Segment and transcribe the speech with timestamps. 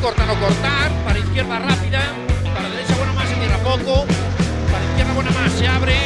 [0.00, 0.90] Corta, no cortar.
[1.04, 2.00] Para izquierda rápida.
[2.54, 4.06] Para derecha buena más, se cierra poco.
[4.72, 5.96] Para izquierda buena más, se abre.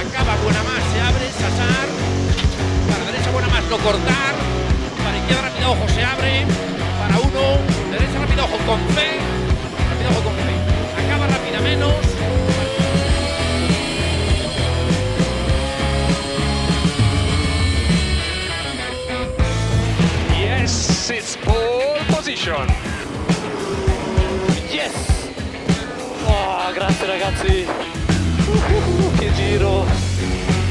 [0.00, 1.26] Acaba buena más, se abre.
[1.30, 1.88] Sasar.
[2.88, 4.34] Para derecha buena más, no cortar.
[5.04, 6.46] Para izquierda rápida, ojo, se abre.
[7.00, 7.42] Para uno.
[7.92, 9.20] Derecha rápida, ojo, con fe.
[10.10, 10.54] Ojo, con fe.
[11.04, 11.99] Acaba rápida menos.
[24.72, 24.92] Yes!
[26.26, 27.66] Oh, grazie ragazzi!
[28.48, 29.86] Uh, che giro!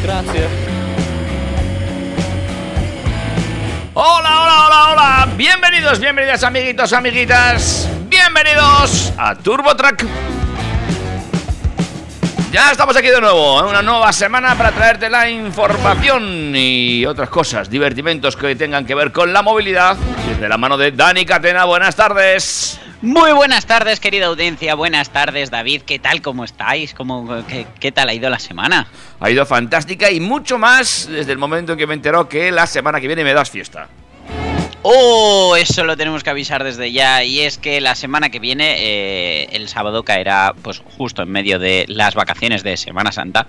[0.02, 0.50] Grazie!
[3.94, 5.28] Hola, hola, hola, hola.
[5.38, 7.88] Bienvenidos, bienvenidas, amiguitos, amiguitas.
[8.10, 10.29] Bienvenidos a TurboTrack.
[12.52, 17.30] Ya estamos aquí de nuevo, en una nueva semana para traerte la información y otras
[17.30, 19.96] cosas, divertimentos que tengan que ver con la movilidad.
[20.28, 22.80] Desde la mano de Dani Catena, buenas tardes.
[23.04, 24.74] Muy buenas tardes, querida audiencia.
[24.74, 25.84] Buenas tardes, David.
[25.84, 26.24] ¿Qué tal?
[26.24, 26.96] ¿Cómo estáis?
[26.96, 28.88] ¿Cómo, qué, qué tal ha ido la semana?
[29.20, 32.66] Ha ido fantástica y mucho más desde el momento en que me enteró que la
[32.66, 33.88] semana que viene me das fiesta.
[34.82, 37.24] Oh, eso lo tenemos que avisar desde ya.
[37.24, 41.60] Y es que la semana que viene, eh, el sábado caerá, pues justo en medio
[41.60, 43.48] de las vacaciones de Semana Santa.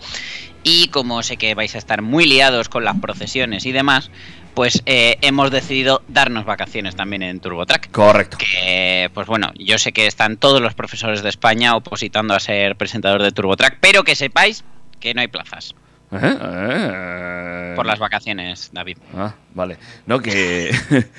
[0.65, 4.11] Y como sé que vais a estar muy liados con las procesiones y demás,
[4.55, 7.91] pues eh, hemos decidido darnos vacaciones también en TurboTrack.
[7.93, 8.37] Correcto.
[8.39, 12.77] que pues bueno, yo sé que están todos los profesores de España opositando a ser
[12.77, 14.65] presentador de TurboTrack, pero que sepáis
[14.99, 15.75] que no hay plazas
[16.13, 16.37] ¿Eh?
[16.41, 17.73] ¿Eh?
[17.77, 18.99] por las vacaciones, David.
[19.17, 19.79] Ah, vale.
[20.07, 20.71] No, que.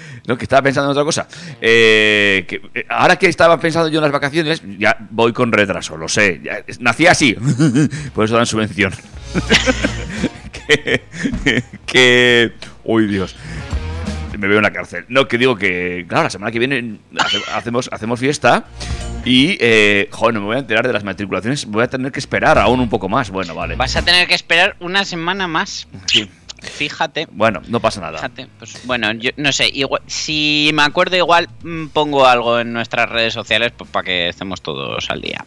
[0.28, 1.28] no, que estaba pensando en otra cosa.
[1.62, 5.96] Eh, que, eh, ahora que estaba pensando yo en las vacaciones, ya voy con retraso,
[5.98, 6.42] lo sé.
[6.44, 7.34] Ya, nací así.
[8.14, 8.94] Por eso dan subvención.
[10.52, 11.02] que.
[11.86, 12.54] que.
[12.84, 13.36] Uy, Dios.
[14.38, 15.06] Me veo en la cárcel.
[15.08, 16.06] No, que digo que.
[16.08, 18.66] Claro, la semana que viene hace- hacemos, hacemos fiesta.
[19.26, 19.58] Y.
[19.60, 21.66] Eh, joder, no me voy a enterar de las matriculaciones.
[21.66, 23.30] Voy a tener que esperar aún un poco más.
[23.30, 23.76] Bueno, vale.
[23.76, 25.88] Vas a tener que esperar una semana más.
[26.08, 26.30] Sí.
[26.62, 27.28] Fíjate.
[27.32, 28.18] Bueno, no pasa nada.
[28.18, 32.72] Fíjate, pues bueno, yo no sé, igual, si me acuerdo igual mm, pongo algo en
[32.72, 35.44] nuestras redes sociales pues, para que estemos todos al día.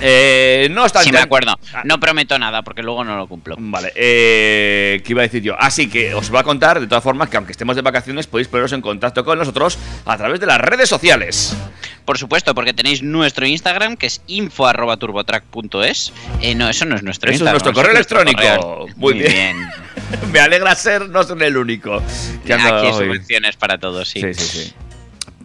[0.00, 1.08] Eh, no obstante.
[1.08, 3.56] Si me acuerdo, Ah, no prometo nada porque luego no lo cumplo.
[3.58, 5.54] Vale, eh, ¿qué iba a decir yo?
[5.58, 8.48] Así que os voy a contar, de todas formas, que aunque estemos de vacaciones, podéis
[8.48, 11.56] poneros en contacto con nosotros a través de las redes sociales.
[12.04, 16.12] Por supuesto, porque tenéis nuestro Instagram que es info@turbotrack.es.
[16.40, 17.52] Eh, no, eso no es nuestro Eso es Instagram.
[17.54, 18.40] nuestro correo electrónico.
[18.42, 18.86] correo.
[18.96, 19.56] Muy bien.
[20.32, 22.02] Me alegra ser, no ser el único.
[22.44, 22.92] que Aquí hoy.
[23.06, 24.20] subvenciones para todos, sí.
[24.20, 24.74] Sí, sí, sí.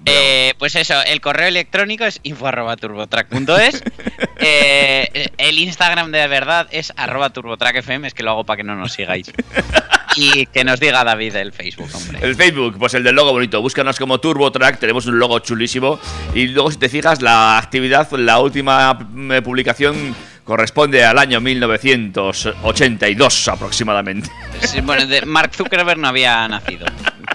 [0.05, 3.83] Eh, pues eso, el correo electrónico es info.turbotrack.es.
[4.39, 8.75] eh, el Instagram de verdad es arroba turbotrackfm, es que lo hago para que no
[8.75, 9.31] nos sigáis.
[10.15, 12.19] Y que nos diga David el Facebook, hombre.
[12.21, 13.61] El Facebook, pues el del logo bonito.
[13.61, 15.99] Búscanos como TurboTrack, tenemos un logo chulísimo.
[16.33, 23.47] Y luego, si te fijas, la actividad, la última eh, publicación corresponde al año 1982
[23.47, 24.29] aproximadamente.
[24.61, 26.87] Sí, Bueno, de Mark Zuckerberg no había nacido.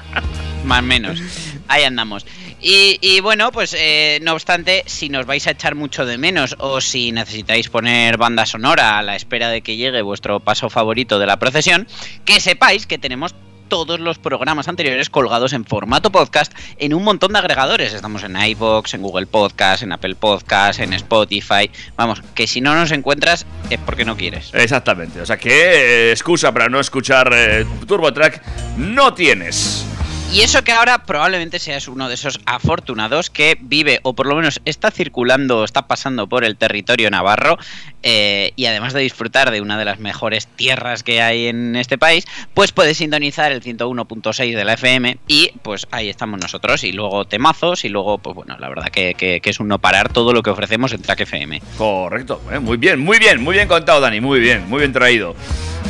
[0.64, 1.20] Más o menos.
[1.68, 2.26] Ahí andamos.
[2.68, 6.80] Y, bueno, pues eh, no obstante, si nos vais a echar mucho de menos o
[6.80, 11.26] si necesitáis poner banda sonora a la espera de que llegue vuestro paso favorito de
[11.26, 11.86] la procesión,
[12.24, 13.36] que sepáis que tenemos
[13.68, 17.92] todos los programas anteriores colgados en formato podcast en un montón de agregadores.
[17.92, 21.70] Estamos en iVoox, en Google Podcast, en Apple Podcast, en Spotify.
[21.94, 24.50] Vamos, que si no nos encuentras es porque no quieres.
[24.52, 28.42] Exactamente, o sea que eh, excusa para no escuchar eh, TurboTrack
[28.76, 29.86] no tienes.
[30.32, 34.34] Y eso que ahora probablemente seas uno de esos afortunados que vive o por lo
[34.36, 37.56] menos está circulando, está pasando por el territorio navarro
[38.02, 41.96] eh, y además de disfrutar de una de las mejores tierras que hay en este
[41.96, 46.92] país, pues puedes sintonizar el 101.6 de la FM y pues ahí estamos nosotros y
[46.92, 50.32] luego temazos y luego pues bueno, la verdad que, que- es un no parar todo
[50.32, 51.62] lo que ofrecemos en Track FM.
[51.78, 55.34] Correcto, eh, muy bien, muy bien, muy bien contado, Dani, muy bien, muy bien traído.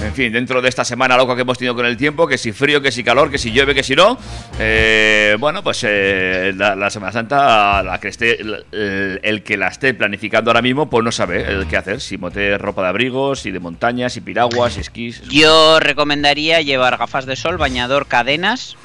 [0.05, 2.53] En fin, dentro de esta semana loca que hemos tenido con el tiempo, que si
[2.53, 4.19] frío, que si calor, que si llueve, que si no,
[4.59, 10.51] eh, bueno, pues eh, la, Semana Santa, la que esté, el, que la esté planificando
[10.51, 13.61] ahora mismo, pues no sabe el qué hacer, si meter ropa de abrigos, si de
[13.61, 15.23] montaña, si piraguas, si esquís.
[15.29, 18.77] Yo recomendaría llevar gafas de sol, bañador, cadenas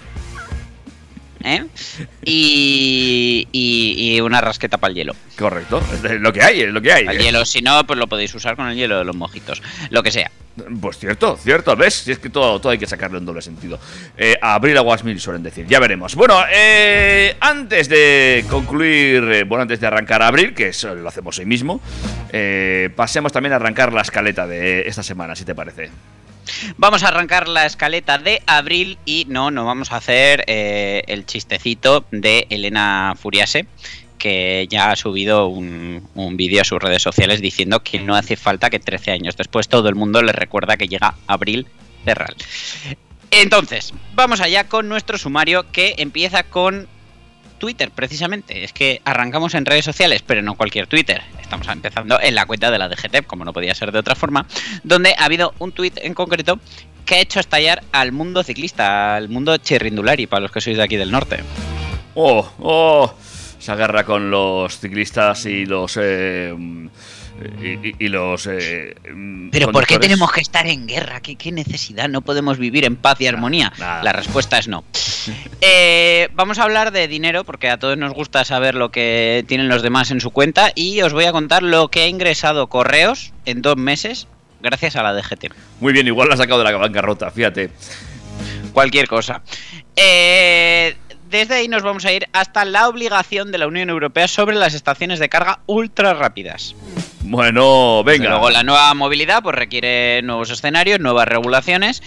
[1.45, 1.65] ¿eh?
[2.23, 5.15] Y, y, y una rasqueta para el hielo.
[5.38, 7.05] Correcto, es lo que hay, es lo que hay.
[7.07, 9.61] El hielo, si no, pues lo podéis usar con el hielo de los mojitos.
[9.89, 10.31] Lo que sea.
[10.81, 11.93] Pues cierto, cierto, ¿ves?
[11.93, 13.79] Si es que todo, todo hay que sacarlo en doble sentido.
[14.17, 16.13] Eh, abrir aguas mil suelen decir, ya veremos.
[16.13, 21.07] Bueno, eh, antes de concluir, eh, bueno, antes de arrancar a abrir, que eso lo
[21.07, 21.79] hacemos hoy mismo,
[22.33, 25.89] eh, pasemos también a arrancar la escaleta de esta semana, si te parece.
[26.77, 31.25] Vamos a arrancar la escaleta de abril y no, no vamos a hacer eh, el
[31.25, 33.65] chistecito de Elena Furiase,
[34.17, 38.35] que ya ha subido un, un vídeo a sus redes sociales diciendo que no hace
[38.35, 41.67] falta que 13 años después todo el mundo le recuerda que llega abril
[42.05, 42.35] Terral.
[43.31, 46.87] Entonces, vamos allá con nuestro sumario que empieza con
[47.61, 48.63] Twitter, precisamente.
[48.63, 51.21] Es que arrancamos en redes sociales, pero no cualquier Twitter.
[51.39, 54.47] Estamos empezando en la cuenta de la DGT, como no podía ser de otra forma,
[54.83, 56.59] donde ha habido un tweet en concreto
[57.05, 60.81] que ha hecho estallar al mundo ciclista, al mundo chirrindulari, para los que sois de
[60.81, 61.37] aquí del norte.
[62.15, 63.13] Oh, oh,
[63.59, 65.97] esa guerra con los ciclistas y los...
[66.01, 66.55] eh,
[68.00, 68.48] y, los...
[68.48, 68.95] eh,
[69.51, 71.22] Pero ¿por qué tenemos que estar en guerra?
[71.22, 72.10] ¿Qué, qué necesidad?
[72.10, 73.72] ¿No podemos vivir en paz y armonía?
[73.80, 74.04] nada.
[74.04, 74.83] La respuesta es no.
[75.62, 79.69] Eh, vamos a hablar de dinero porque a todos nos gusta saber lo que tienen
[79.69, 83.33] los demás en su cuenta y os voy a contar lo que ha ingresado Correos
[83.45, 84.28] en dos meses
[84.62, 85.51] gracias a la DGT.
[85.80, 87.72] Muy bien, igual la ha sacado de la bancarrota, fíjate.
[88.74, 89.42] Cualquier cosa.
[89.95, 90.95] Eh,
[91.31, 94.74] desde ahí nos vamos a ir hasta la obligación de la Unión Europea sobre las
[94.74, 96.75] estaciones de carga ultra rápidas.
[97.22, 98.30] Bueno, Desde venga.
[98.31, 102.04] Luego la nueva movilidad pues requiere nuevos escenarios, nuevas regulaciones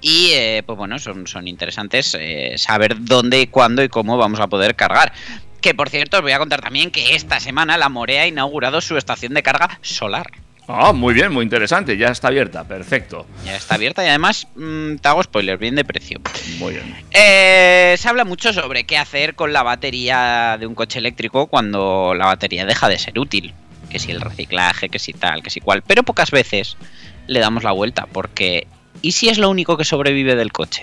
[0.00, 4.46] y eh, pues bueno, son, son interesantes eh, saber dónde, cuándo y cómo vamos a
[4.46, 5.12] poder cargar.
[5.60, 8.80] Que por cierto os voy a contar también que esta semana la Morea ha inaugurado
[8.80, 10.30] su estación de carga solar.
[10.70, 11.96] Ah, muy bien, muy interesante.
[11.96, 13.26] Ya está abierta, perfecto.
[13.46, 16.20] Ya está abierta y además mm, te hago spoiler, bien de precio.
[16.58, 16.94] Muy bien.
[17.10, 22.12] Eh, se habla mucho sobre qué hacer con la batería de un coche eléctrico cuando
[22.14, 23.54] la batería deja de ser útil.
[23.88, 25.82] Que si el reciclaje, que si tal, que si cual.
[25.86, 26.76] Pero pocas veces
[27.26, 28.66] le damos la vuelta porque
[29.00, 30.82] ¿y si es lo único que sobrevive del coche?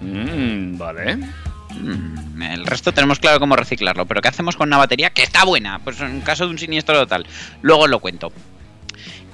[0.00, 1.16] Mm, vale.
[1.16, 5.44] Mm, el resto tenemos claro cómo reciclarlo, pero ¿qué hacemos con una batería que está
[5.44, 5.78] buena?
[5.78, 7.24] Pues en caso de un siniestro total.
[7.62, 8.32] Luego os lo cuento.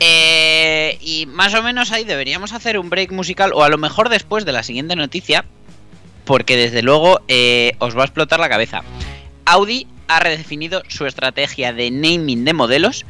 [0.00, 4.08] Eh, y más o menos ahí deberíamos hacer un break musical, o a lo mejor
[4.08, 5.44] después de la siguiente noticia,
[6.24, 8.82] porque desde luego eh, os va a explotar la cabeza.
[9.46, 13.06] Audi ha redefinido su estrategia de naming de modelos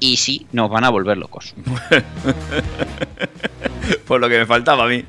[0.00, 1.54] y sí, nos van a volver locos.
[4.06, 5.04] Pues lo que me faltaba a mí.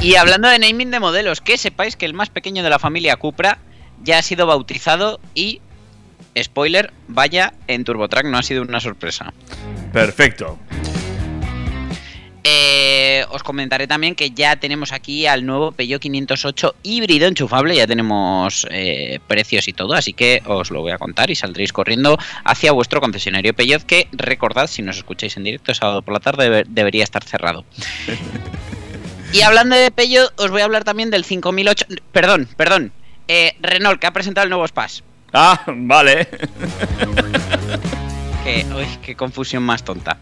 [0.00, 3.16] Y hablando de naming de modelos, que sepáis que el más pequeño de la familia
[3.16, 3.58] Cupra
[4.02, 5.60] ya ha sido bautizado y,
[6.38, 9.34] spoiler, vaya, en TurboTrack no ha sido una sorpresa.
[9.96, 10.58] Perfecto.
[12.44, 17.86] Eh, os comentaré también que ya tenemos aquí al nuevo Peugeot 508 híbrido enchufable, ya
[17.86, 22.18] tenemos eh, precios y todo, así que os lo voy a contar y saldréis corriendo
[22.44, 26.44] hacia vuestro concesionario Peugeot, que recordad, si nos escucháis en directo sábado por la tarde,
[26.50, 27.64] debe- debería estar cerrado.
[29.32, 32.92] y hablando de Peugeot, os voy a hablar también del 5008, perdón, perdón,
[33.28, 35.02] eh, Renault, que ha presentado el nuevo Spass.
[35.32, 36.28] Ah, vale.
[38.46, 40.18] Que, uy, qué confusión más tonta.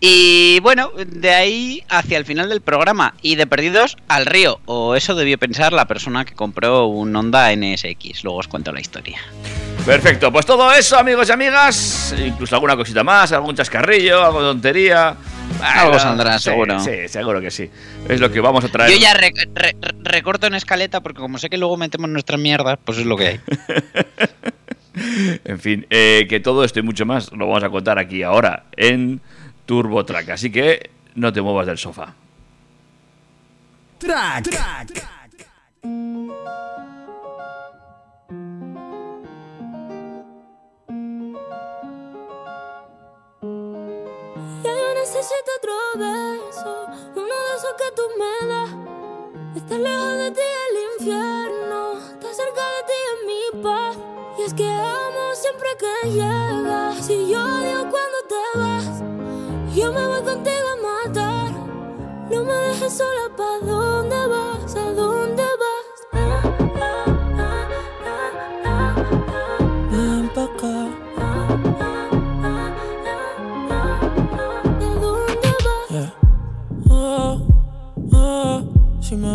[0.00, 4.58] Y bueno, de ahí hacia el final del programa y de perdidos al río.
[4.64, 8.24] O eso debió pensar la persona que compró un Honda NSX.
[8.24, 9.18] Luego os cuento la historia.
[9.86, 12.14] Perfecto, pues todo eso, amigos y amigas.
[12.18, 15.14] Incluso alguna cosita más, algún chascarrillo, algo de tontería.
[15.62, 16.80] Algo Bueno, saldrá, sí, seguro.
[16.80, 17.70] Sí, seguro que sí.
[18.08, 18.90] Es lo que vamos a traer.
[18.92, 22.76] Yo ya re- re- recorto en escaleta porque como sé que luego metemos nuestras mierdas,
[22.84, 23.40] pues es lo que hay.
[24.94, 28.64] En fin, eh, que todo esto y mucho más lo vamos a contar aquí ahora
[28.76, 29.20] en
[29.66, 30.30] Turbo Track.
[30.30, 32.14] Así que no te muevas del sofá.
[44.62, 48.70] Ya yo necesito otro beso, uno de esos que tú me das.
[49.56, 53.96] Está lejos de ti el infierno, está cerca de ti en mi paz.
[54.40, 57.04] Y es que amo siempre que llegas.
[57.04, 59.02] Si yo odio cuando te vas,
[59.74, 61.52] yo me voy contigo a matar.
[62.30, 64.76] No me dejes sola, ¿pa' dónde vas?
[64.76, 65.86] ¿A dónde vas?
[69.90, 70.88] Ven pa' acá.
[71.18, 71.22] ¿A
[75.02, 75.90] dónde vas?
[75.90, 76.14] Yeah.
[76.88, 77.46] Oh,
[78.14, 78.62] oh,
[79.02, 79.34] si me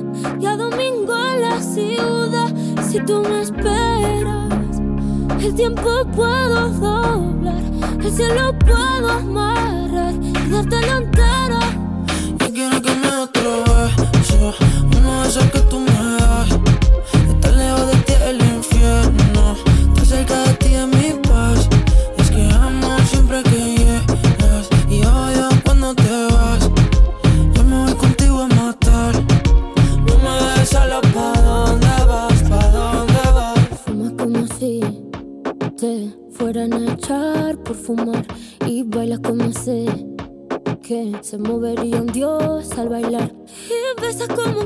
[0.81, 2.51] Y a la ciudad.
[2.89, 4.81] Si tú me esperas,
[5.39, 7.63] el tiempo puedo doblar.
[8.03, 11.59] El cielo puedo amarrar y dártelo entero.
[12.39, 13.11] Yo quiero que me
[14.11, 14.53] beso,
[14.97, 16.20] uno de esos que tú me
[41.41, 43.31] movería un dios al bailar.
[43.67, 44.60] Y besas como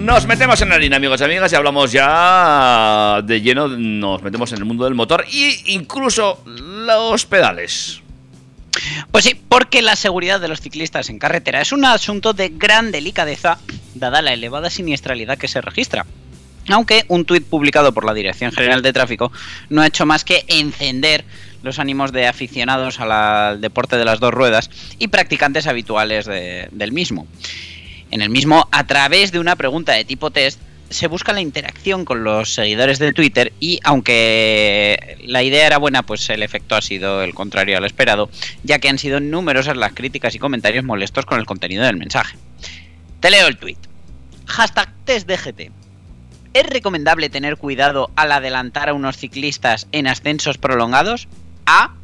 [0.00, 4.58] Nos metemos en harina, amigos y amigas, y hablamos ya de lleno, nos metemos en
[4.58, 8.02] el mundo del motor e incluso los pedales.
[9.12, 12.90] Pues sí, porque la seguridad de los ciclistas en carretera es un asunto de gran
[12.90, 13.58] delicadeza,
[13.94, 16.06] dada la elevada siniestralidad que se registra.
[16.72, 19.30] Aunque un tuit publicado por la Dirección General de Tráfico
[19.68, 21.24] no ha hecho más que encender
[21.62, 26.68] los ánimos de aficionados la- al deporte de las dos ruedas y practicantes habituales de-
[26.72, 27.26] del mismo.
[28.10, 30.60] En el mismo, a través de una pregunta de tipo test,
[30.90, 36.02] se busca la interacción con los seguidores de Twitter y aunque la idea era buena,
[36.02, 38.28] pues el efecto ha sido el contrario al esperado,
[38.62, 42.36] ya que han sido numerosas las críticas y comentarios molestos con el contenido del mensaje.
[43.20, 43.76] Te leo el tweet.
[44.46, 45.70] Hashtag testDGT.
[46.54, 51.28] ¿Es recomendable tener cuidado al adelantar a unos ciclistas en ascensos prolongados?
[51.64, 51.94] A.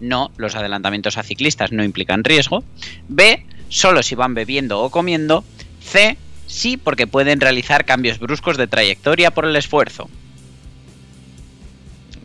[0.00, 2.62] No, los adelantamientos a ciclistas no implican riesgo.
[3.08, 3.44] B.
[3.68, 5.44] Solo si van bebiendo o comiendo.
[5.80, 6.16] C.
[6.46, 10.08] Sí, porque pueden realizar cambios bruscos de trayectoria por el esfuerzo.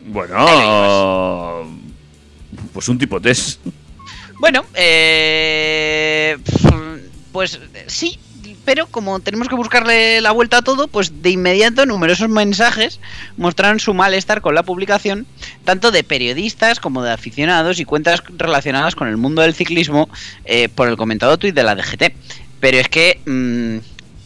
[0.06, 1.66] Bueno,
[2.72, 3.60] pues un tipo test.
[4.38, 6.38] Bueno, eh,
[7.32, 8.18] pues sí,
[8.64, 13.00] pero como tenemos que buscarle la vuelta a todo, pues de inmediato numerosos mensajes
[13.36, 15.26] mostraron su malestar con la publicación,
[15.64, 20.08] tanto de periodistas como de aficionados y cuentas relacionadas con el mundo del ciclismo
[20.44, 22.12] eh, por el comentado tuit de la DGT.
[22.60, 23.78] Pero es que mm,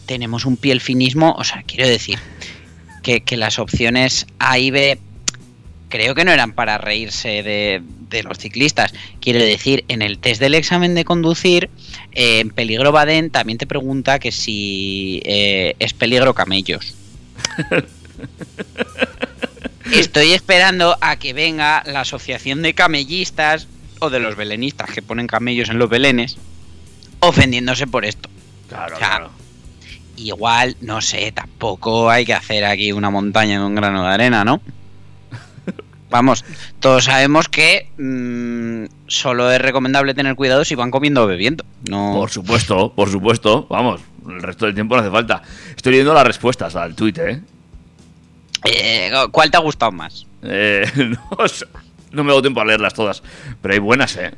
[0.05, 2.19] tenemos un piel finismo, o sea, quiero decir
[3.01, 4.99] que, que las opciones A y B
[5.89, 8.93] creo que no eran para reírse de, de los ciclistas.
[9.19, 11.69] Quiero decir, en el test del examen de conducir,
[12.11, 16.95] eh, en peligro Baden también te pregunta que si eh, es peligro camellos.
[19.91, 23.67] Estoy esperando a que venga la asociación de camellistas
[23.99, 26.37] o de los belenistas que ponen camellos en los belenes
[27.19, 28.29] ofendiéndose por esto.
[28.67, 29.31] Claro, O sea, claro.
[30.17, 34.43] Igual, no sé, tampoco hay que hacer aquí una montaña de un grano de arena,
[34.43, 34.61] ¿no?
[36.09, 36.45] Vamos,
[36.79, 41.65] todos sabemos que mm, solo es recomendable tener cuidado si van comiendo o bebiendo.
[41.89, 43.67] No, Por supuesto, por supuesto.
[43.69, 45.41] Vamos, el resto del tiempo no hace falta.
[45.75, 47.41] Estoy leyendo las respuestas al tweet, ¿eh?
[48.63, 50.25] Eh, ¿Cuál te ha gustado más?
[50.43, 51.37] Eh, no,
[52.11, 53.21] no me hago tiempo a leerlas todas,
[53.61, 54.31] pero hay buenas, ¿eh?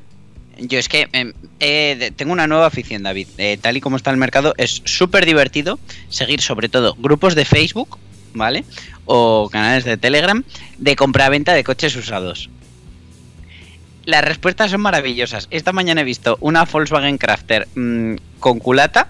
[0.61, 3.27] Yo es que em, eh, tengo una nueva afición, David.
[3.37, 7.45] Eh, tal y como está el mercado, es súper divertido seguir sobre todo grupos de
[7.45, 7.97] Facebook,
[8.33, 8.65] ¿vale?
[9.11, 10.43] O canales de Telegram
[10.77, 12.47] de compraventa de coches usados.
[14.05, 15.47] Las respuestas son maravillosas.
[15.49, 19.09] Esta mañana he visto una Volkswagen Crafter mm, con culata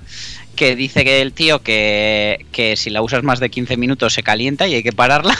[0.55, 4.23] que dice que el tío que, que si la usas más de 15 minutos se
[4.23, 5.37] calienta y hay que pararla.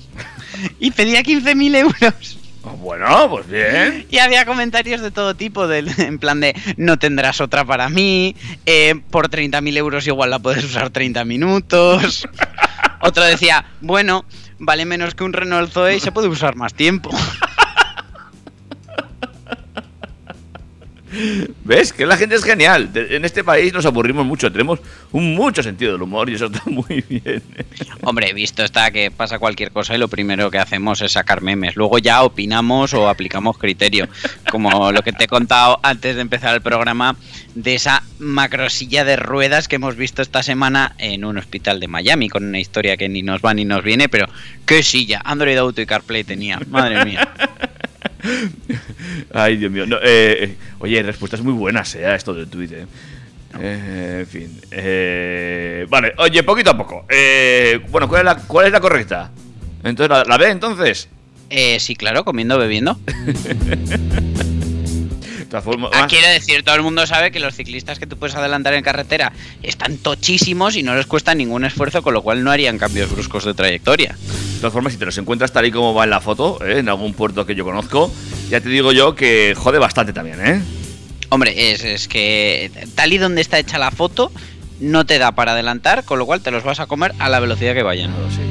[0.80, 2.38] y pedía 15.000 euros.
[2.78, 4.06] Bueno, pues bien.
[4.10, 8.94] Y había comentarios de todo tipo, en plan de no tendrás otra para mí, eh,
[9.10, 12.26] por 30.000 euros igual la puedes usar 30 minutos.
[13.04, 14.24] Otro decía, bueno,
[14.58, 17.10] vale menos que un Renault Zoe y se puede usar más tiempo.
[21.64, 21.92] ¿Ves?
[21.92, 22.90] Que la gente es genial.
[22.94, 24.80] En este país nos aburrimos mucho, tenemos
[25.12, 27.42] un mucho sentido del humor y eso está muy bien.
[28.02, 31.76] Hombre, visto está que pasa cualquier cosa y lo primero que hacemos es sacar memes.
[31.76, 34.08] Luego ya opinamos o aplicamos criterio.
[34.50, 37.16] Como lo que te he contado antes de empezar el programa
[37.54, 42.28] de esa macrosilla de ruedas que hemos visto esta semana en un hospital de Miami
[42.28, 44.26] con una historia que ni nos va ni nos viene, pero
[44.66, 45.20] qué silla.
[45.24, 46.60] Android Auto y CarPlay tenía.
[46.68, 47.28] Madre mía.
[49.32, 49.86] Ay, Dios mío.
[49.86, 52.72] No, eh, eh, oye, respuestas muy buenas eh, a esto del tuit.
[52.72, 52.86] Eh.
[53.60, 54.60] Eh, en fin.
[54.70, 57.06] Eh, vale, oye, poquito a poco.
[57.08, 59.30] Eh, bueno, ¿cuál es, la, ¿cuál es la correcta?
[59.82, 61.08] Entonces, ¿la, la B entonces?
[61.50, 62.98] Eh, sí, claro, comiendo, bebiendo.
[65.62, 68.74] Formas- Ah, quiero decir, todo el mundo sabe que los ciclistas que tú puedes adelantar
[68.74, 69.32] en carretera
[69.62, 73.44] están tochísimos y no les cuesta ningún esfuerzo, con lo cual no harían cambios bruscos
[73.44, 74.16] de trayectoria.
[74.54, 76.78] De todas formas, si te los encuentras tal y como va en la foto, eh,
[76.78, 78.12] en algún puerto que yo conozco,
[78.48, 80.62] ya te digo yo que jode bastante también, ¿eh?
[81.30, 84.30] Hombre, es, es que tal y donde está hecha la foto,
[84.80, 87.40] no te da para adelantar, con lo cual te los vas a comer a la
[87.40, 88.12] velocidad que vayan.
[88.30, 88.42] Sí.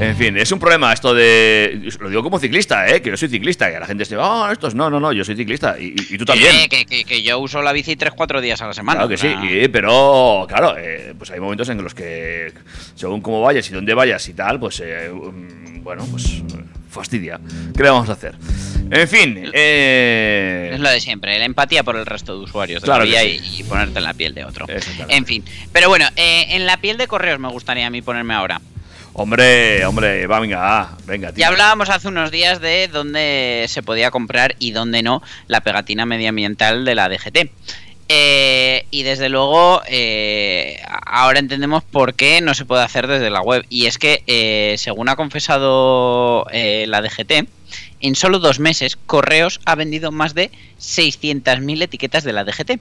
[0.00, 1.90] En fin, es un problema esto de.
[2.00, 3.02] Lo digo como ciclista, ¿eh?
[3.02, 3.70] Que yo soy ciclista.
[3.72, 5.76] Que la gente esté, ah, estos no, no, no, yo soy ciclista.
[5.78, 6.54] Y, y- tú también.
[6.54, 9.00] Eh, que, que- que yo uso la bici 3-4 días a la semana.
[9.00, 12.52] Claro que sí, y- pero claro, eh, pues hay momentos en los que
[12.94, 16.42] según cómo vayas y dónde vayas y tal, pues eh, mm, bueno, pues
[16.90, 17.40] fastidia.
[17.76, 18.34] ¿Qué le vamos a hacer?
[18.90, 22.86] En fin, eh, Es lo de siempre, la empatía por el resto de usuarios de
[22.86, 23.56] Claro la que vía sí.
[23.56, 24.64] y, y ponerte en la piel de otro.
[25.08, 28.34] En fin, pero bueno, eh, en la piel de correos me gustaría a mí ponerme
[28.34, 28.60] ahora.
[29.18, 31.40] Hombre, hombre, va, venga, venga, tío.
[31.40, 36.06] Ya hablábamos hace unos días de dónde se podía comprar y dónde no la pegatina
[36.06, 37.50] medioambiental de la DGT.
[38.10, 43.42] Eh, y desde luego, eh, ahora entendemos por qué no se puede hacer desde la
[43.42, 43.66] web.
[43.68, 47.48] Y es que, eh, según ha confesado eh, la DGT,
[48.00, 50.50] en solo dos meses, Correos ha vendido más de
[50.80, 52.80] 600.000 etiquetas de la DGT.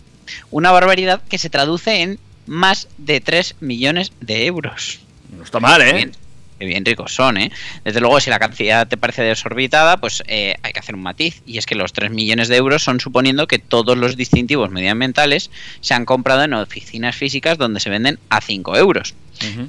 [0.52, 5.00] Una barbaridad que se traduce en más de 3 millones de euros.
[5.36, 5.94] No está mal, ¿eh?
[5.94, 6.12] Bien,
[6.60, 7.52] qué bien ricos son, ¿eh?
[7.84, 11.42] Desde luego, si la cantidad te parece desorbitada, pues eh, hay que hacer un matiz.
[11.46, 15.52] Y es que los 3 millones de euros son suponiendo que todos los distintivos medioambientales
[15.82, 19.16] se han comprado en oficinas físicas donde se venden a 5 euros.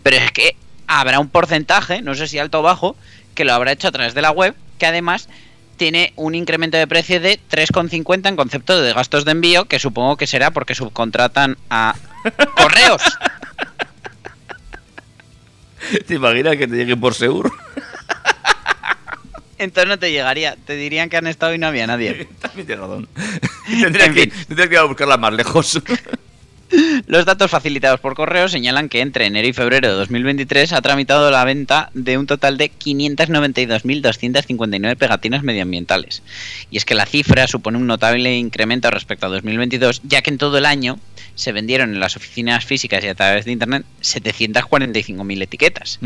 [0.02, 2.96] Pero es que habrá un porcentaje, no sé si alto o bajo,
[3.34, 5.28] que lo habrá hecho a través de la web, que además
[5.76, 10.16] tiene un incremento de precio de 3,50 en concepto de gastos de envío, que supongo
[10.16, 11.94] que será porque subcontratan a
[12.56, 13.02] correos.
[16.06, 17.50] ¿Te imaginas que te llegue por seguro?
[19.58, 20.56] Entonces no te llegaría.
[20.66, 22.28] Te dirían que han estado y no había nadie.
[22.40, 23.08] También tienes razón.
[23.66, 24.32] Tendría En que, fin.
[24.46, 25.80] tendría que ir a buscarla más lejos.
[27.06, 31.30] Los datos facilitados por correo señalan que entre enero y febrero de 2023 ha tramitado
[31.30, 36.22] la venta de un total de 592.259 pegatinas medioambientales.
[36.70, 40.38] Y es que la cifra supone un notable incremento respecto a 2022, ya que en
[40.38, 40.98] todo el año
[41.34, 46.00] se vendieron en las oficinas físicas y a través de Internet 745.000 etiquetas.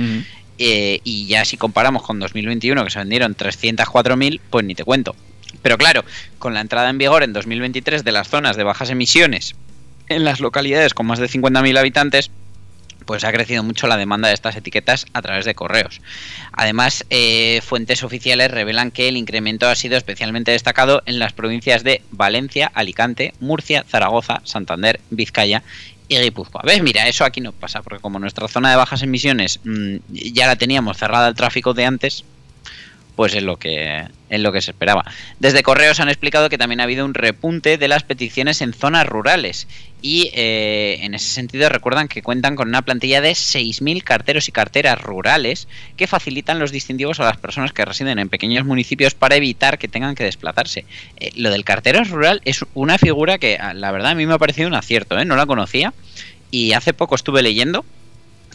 [0.58, 5.16] Eh, y ya si comparamos con 2021, que se vendieron 304.000, pues ni te cuento.
[5.62, 6.04] Pero claro,
[6.38, 9.54] con la entrada en vigor en 2023 de las zonas de bajas emisiones
[10.12, 12.30] en las localidades con más de 50.000 habitantes,
[13.04, 16.00] pues ha crecido mucho la demanda de estas etiquetas a través de correos.
[16.52, 21.84] Además, eh, fuentes oficiales revelan que el incremento ha sido especialmente destacado en las provincias
[21.84, 25.62] de Valencia, Alicante, Murcia, Zaragoza, Santander, Vizcaya
[26.08, 26.62] y Guipúzcoa.
[26.64, 26.82] ¿Ves?
[26.82, 30.56] Mira, eso aquí no pasa, porque como nuestra zona de bajas emisiones mm, ya la
[30.56, 32.24] teníamos cerrada al tráfico de antes,
[33.16, 35.04] pues es lo que es lo que se esperaba.
[35.40, 39.06] Desde Correos han explicado que también ha habido un repunte de las peticiones en zonas
[39.06, 39.68] rurales
[40.00, 44.52] y eh, en ese sentido recuerdan que cuentan con una plantilla de 6.000 carteros y
[44.52, 49.36] carteras rurales que facilitan los distintivos a las personas que residen en pequeños municipios para
[49.36, 50.86] evitar que tengan que desplazarse.
[51.20, 54.34] Eh, lo del cartero rural es una figura que ah, la verdad a mí me
[54.34, 55.26] ha parecido un acierto, ¿eh?
[55.26, 55.92] no la conocía
[56.50, 57.84] y hace poco estuve leyendo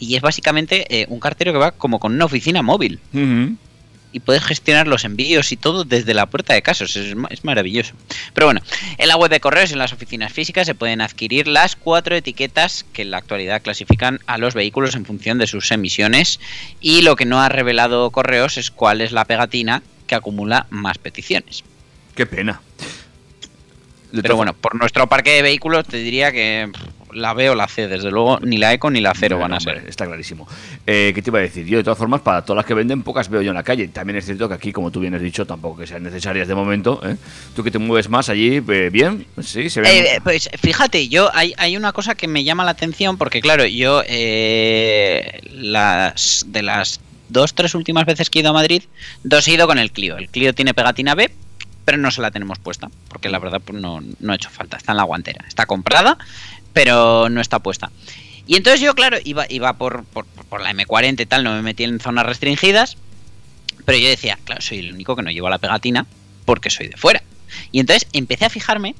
[0.00, 3.00] y es básicamente eh, un cartero que va como con una oficina móvil
[4.12, 6.84] y puedes gestionar los envíos y todo desde la puerta de casa.
[6.84, 7.94] Es, ma- es maravilloso.
[8.34, 8.60] Pero bueno,
[8.96, 12.84] en la web de correos, en las oficinas físicas, se pueden adquirir las cuatro etiquetas
[12.92, 16.40] que en la actualidad clasifican a los vehículos en función de sus emisiones.
[16.80, 20.96] Y lo que no ha revelado correos es cuál es la pegatina que acumula más
[20.98, 21.64] peticiones.
[22.14, 22.60] Qué pena.
[24.22, 27.68] Pero bueno, por nuestro parque de vehículos te diría que pff, la B o la
[27.68, 29.88] C, desde luego ni la Eco ni la Cero van a Hombre, ser.
[29.88, 30.46] Está clarísimo.
[30.86, 31.66] Eh, ¿Qué te iba a decir?
[31.66, 33.88] Yo, de todas formas, para todas las que venden, pocas veo yo en la calle.
[33.88, 36.54] También es cierto que aquí, como tú bien has dicho, tampoco que sean necesarias de
[36.54, 37.00] momento.
[37.04, 37.16] ¿eh?
[37.54, 39.80] Tú que te mueves más allí, eh, bien, sí, se.
[39.80, 43.64] Eh, pues fíjate, yo hay, hay una cosa que me llama la atención porque claro,
[43.66, 48.82] yo eh, las de las dos, tres últimas veces que he ido a Madrid,
[49.22, 50.16] dos he ido con el Clio.
[50.16, 51.30] El Clio tiene pegatina B,
[51.84, 54.76] pero no se la tenemos puesta, porque la verdad pues no, no ha hecho falta,
[54.76, 56.18] está en la guantera, está comprada,
[56.72, 57.90] pero no está puesta.
[58.46, 61.62] Y entonces yo, claro, iba, iba por, por, por la M40 y tal, no me
[61.62, 62.96] metí en zonas restringidas,
[63.84, 66.06] pero yo decía, claro, soy el único que no lleva la pegatina
[66.44, 67.22] porque soy de fuera.
[67.72, 68.94] Y entonces empecé a fijarme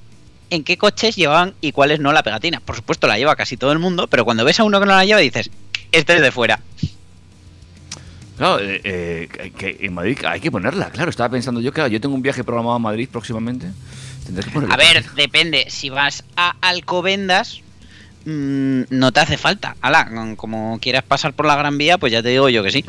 [0.51, 2.61] en qué coches llevaban y cuáles no la pegatina.
[2.61, 4.93] Por supuesto la lleva casi todo el mundo, pero cuando ves a uno que no
[4.95, 5.51] la lleva dices,
[5.93, 6.61] este es de fuera.
[8.37, 11.11] Claro, eh, eh, que- en Madrid hay que ponerla, claro.
[11.11, 13.67] Estaba pensando yo, claro, yo tengo un viaje programado a Madrid próximamente.
[14.71, 17.61] A ver, depende, si vas a Alcobendas,
[18.25, 19.77] mm, no te hace falta.
[19.81, 22.85] Ala, como quieras pasar por la Gran Vía, pues ya te digo yo que sí.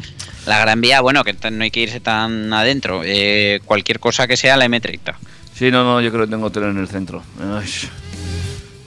[0.46, 3.02] La Gran Vía, bueno, que no hay que irse tan adentro.
[3.06, 5.16] eh, cualquier cosa que sea la M30.
[5.56, 7.24] Sí, no, no, yo creo que tengo hotel en el centro.
[7.42, 7.70] Ay.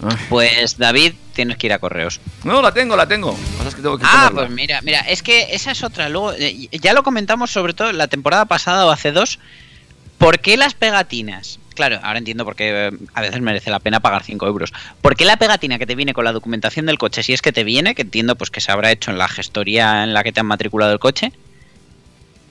[0.09, 0.17] Ay.
[0.29, 2.21] Pues David, tienes que ir a correos.
[2.45, 3.39] No, la tengo, la tengo.
[3.67, 4.41] Es que tengo que Ah, ponerla.
[4.41, 6.09] pues mira, mira, es que esa es otra.
[6.09, 9.39] Luego, eh, ya lo comentamos sobre todo la temporada pasada o hace dos.
[10.19, 11.59] ¿Por qué las pegatinas?
[11.83, 14.73] Claro, ahora entiendo por qué eh, a veces merece la pena pagar 5 euros.
[15.01, 17.51] ¿Por qué la pegatina que te viene con la documentación del coche, si es que
[17.51, 20.31] te viene, que entiendo pues que se habrá hecho en la gestoría en la que
[20.31, 21.33] te han matriculado el coche,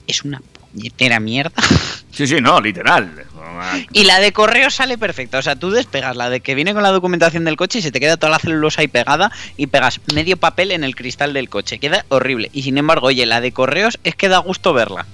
[0.06, 0.41] es una
[0.74, 1.54] puñetera mierda?
[2.12, 3.10] Sí, sí, no, literal.
[3.94, 5.38] Y la de correo sale perfecta.
[5.38, 7.91] O sea, tú despegas la de que viene con la documentación del coche y se
[7.91, 11.48] te queda toda la celulosa ahí pegada y pegas medio papel en el cristal del
[11.48, 11.80] coche.
[11.80, 12.50] Queda horrible.
[12.52, 15.06] Y sin embargo, oye, la de correos es que da gusto verla.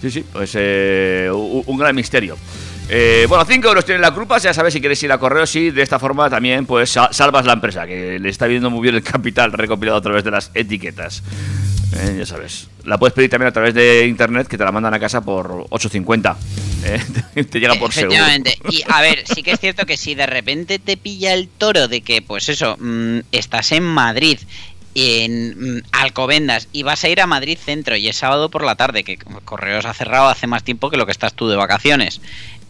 [0.00, 2.36] Sí, sí, pues eh, un gran misterio.
[2.92, 5.70] Eh, bueno, 5 euros tiene la culpa, ya sabes si quieres ir a correos y
[5.70, 8.96] de esta forma también pues sa- salvas la empresa, que le está viendo muy bien
[8.96, 11.22] el capital recopilado a través de las etiquetas.
[11.96, 12.68] Eh, ya sabes.
[12.84, 15.68] La puedes pedir también a través de internet que te la mandan a casa por
[15.70, 16.36] 8.50.
[16.84, 18.12] Eh, te llega por seguro.
[18.14, 18.58] Efectivamente.
[18.70, 21.86] Y a ver, sí que es cierto que si de repente te pilla el toro
[21.86, 24.38] de que, pues eso, mm, estás en Madrid,
[24.96, 28.74] en mm, Alcobendas, y vas a ir a Madrid Centro y es sábado por la
[28.74, 32.20] tarde, que Correos ha cerrado hace más tiempo que lo que estás tú de vacaciones.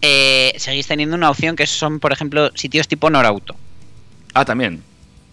[0.03, 3.55] Eh, seguís teniendo una opción que son, por ejemplo, sitios tipo Norauto.
[4.35, 4.83] Ah, también.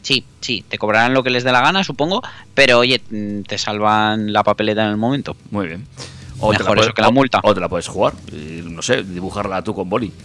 [0.01, 2.21] Sí, sí, te cobrarán lo que les dé la gana, supongo,
[2.53, 5.35] pero oye, mm, te salvan la papeleta en el momento.
[5.51, 5.85] Muy bien.
[6.35, 7.39] Mejor te eso puedes- que la multa.
[7.43, 8.13] O te la puedes jugar.
[8.31, 10.11] y, no sé, dibujarla tú con boli.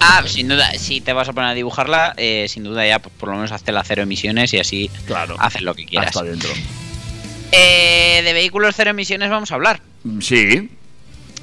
[0.00, 3.10] Ah, sin duda, si te vas a poner a dibujarla, eh, sin duda ya por,
[3.12, 5.34] por lo menos hazte la cero emisiones y así Claro.
[5.40, 6.08] haces lo que quieras.
[6.08, 6.50] Hasta adentro.
[7.50, 9.80] Eh, de vehículos cero emisiones vamos a hablar,
[10.20, 10.70] Sí.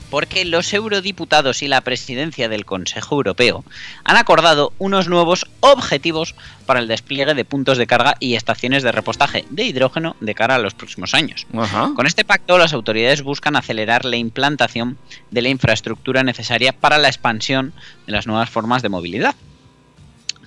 [0.09, 3.63] Porque los eurodiputados y la presidencia del Consejo Europeo
[4.03, 8.91] han acordado unos nuevos objetivos para el despliegue de puntos de carga y estaciones de
[8.91, 11.47] repostaje de hidrógeno de cara a los próximos años.
[11.53, 11.91] Ajá.
[11.95, 14.97] Con este pacto, las autoridades buscan acelerar la implantación
[15.31, 17.73] de la infraestructura necesaria para la expansión
[18.05, 19.35] de las nuevas formas de movilidad.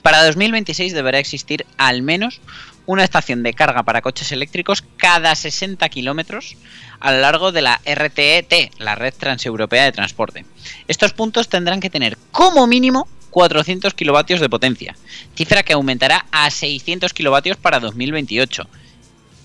[0.03, 2.41] Para 2026 deberá existir al menos
[2.87, 6.57] una estación de carga para coches eléctricos cada 60 kilómetros
[7.01, 10.45] a lo largo de la RTET, la Red Transeuropea de Transporte.
[10.89, 14.97] Estos puntos tendrán que tener como mínimo 400 kilovatios de potencia,
[15.35, 18.69] cifra que aumentará a 600 kilovatios para 2028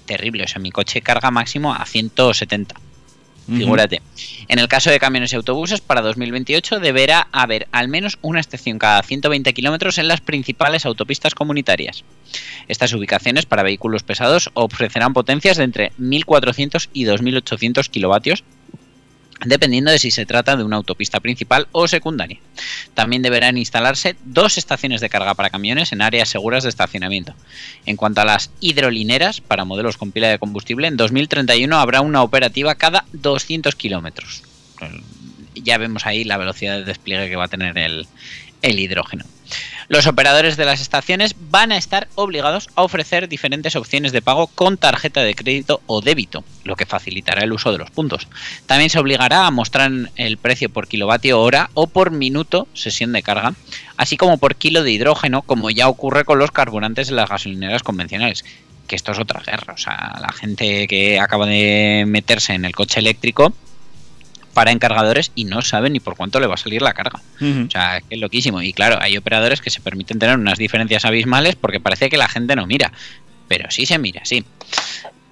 [0.08, 0.46] terrible.
[0.46, 2.87] O sea, mi coche carga máximo a 170.
[3.48, 4.02] Figúrate.
[4.50, 8.78] En el caso de camiones y autobuses, para 2028 deberá haber al menos una estación
[8.78, 12.04] cada 120 kilómetros en las principales autopistas comunitarias.
[12.68, 18.44] Estas ubicaciones para vehículos pesados ofrecerán potencias de entre 1400 y 2800 kilovatios
[19.46, 22.40] dependiendo de si se trata de una autopista principal o secundaria.
[22.94, 27.36] También deberán instalarse dos estaciones de carga para camiones en áreas seguras de estacionamiento.
[27.86, 32.24] En cuanto a las hidrolineras, para modelos con pila de combustible, en 2031 habrá una
[32.24, 34.44] operativa cada 200 kilómetros.
[35.56, 38.08] Ya vemos ahí la velocidad de despliegue que va a tener el,
[38.62, 39.26] el hidrógeno.
[39.88, 44.48] Los operadores de las estaciones van a estar obligados a ofrecer diferentes opciones de pago
[44.48, 48.28] con tarjeta de crédito o débito, lo que facilitará el uso de los puntos.
[48.66, 53.24] También se obligará a mostrar el precio por kilovatio hora o por minuto sesión de
[53.24, 53.54] carga,
[53.96, 57.84] así como por kilo de hidrógeno, como ya ocurre con los carburantes de las gasolineras
[57.84, 58.44] convencionales.
[58.88, 59.74] Que esto es otra guerra.
[59.74, 63.54] O sea, la gente que acaba de meterse en el coche eléctrico
[64.58, 67.22] para encargadores y no sabe ni por cuánto le va a salir la carga.
[67.40, 68.60] O sea, que es loquísimo.
[68.64, 72.28] Y claro, hay operadores que se permiten tener unas diferencias abismales porque parece que la
[72.28, 72.92] gente no mira.
[73.48, 74.44] Pero sí se mira, sí.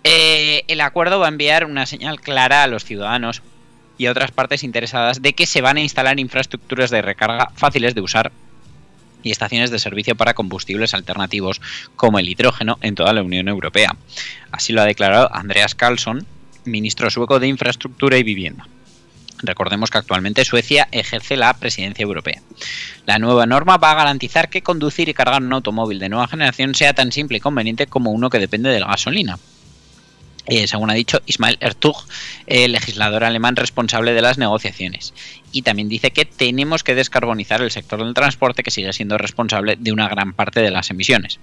[0.04, 3.42] Eh, el acuerdo va a enviar una señal clara a los ciudadanos
[3.98, 7.96] y a otras partes interesadas de que se van a instalar infraestructuras de recarga fáciles
[7.96, 8.32] de usar
[9.24, 11.62] y estaciones de servicio para combustibles alternativos
[11.96, 13.96] como el hidrógeno en toda la Unión Europea.
[14.52, 16.28] Así lo ha declarado Andreas Carlsson,
[16.64, 18.68] ministro sueco de Infraestructura y Vivienda.
[19.44, 22.42] Recordemos que actualmente Suecia ejerce la presidencia europea.
[23.06, 26.76] La nueva norma va a garantizar que conducir y cargar un automóvil de nueva generación
[26.76, 29.38] sea tan simple y conveniente como uno que depende de la gasolina.
[30.48, 31.96] Eh, según ha dicho Ismail Ertug,
[32.48, 35.14] legislador alemán responsable de las negociaciones.
[35.52, 39.76] Y también dice que tenemos que descarbonizar el sector del transporte que sigue siendo responsable
[39.80, 41.40] de una gran parte de las emisiones.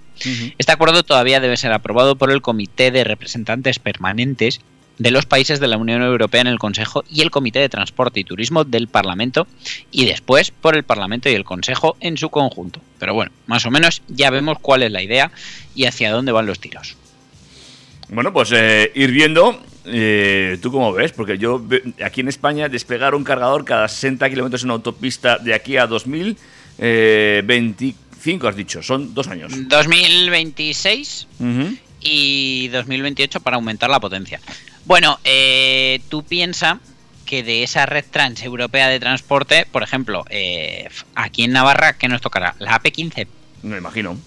[0.57, 4.61] Este acuerdo todavía debe ser aprobado por el Comité de Representantes Permanentes
[4.99, 8.19] de los países de la Unión Europea en el Consejo y el Comité de Transporte
[8.19, 9.47] y Turismo del Parlamento
[9.91, 12.79] y después por el Parlamento y el Consejo en su conjunto.
[12.99, 15.31] Pero bueno, más o menos ya vemos cuál es la idea
[15.75, 16.95] y hacia dónde van los tiros.
[18.09, 21.11] Bueno, pues eh, ir viendo, eh, ¿tú cómo ves?
[21.11, 21.65] Porque yo
[22.03, 28.47] aquí en España desplegar un cargador cada 60 kilómetros en autopista de aquí a 2025,
[28.47, 29.51] has dicho, son dos años.
[29.67, 31.75] 2026 Ujú.
[32.01, 34.39] y 2028 para aumentar la potencia.
[34.85, 36.79] Bueno, eh, tú piensa
[37.25, 42.21] que de esa red transeuropea de transporte, por ejemplo, eh, aquí en Navarra, ¿qué nos
[42.21, 42.55] tocará?
[42.59, 43.27] La AP15.
[43.63, 44.17] Me imagino.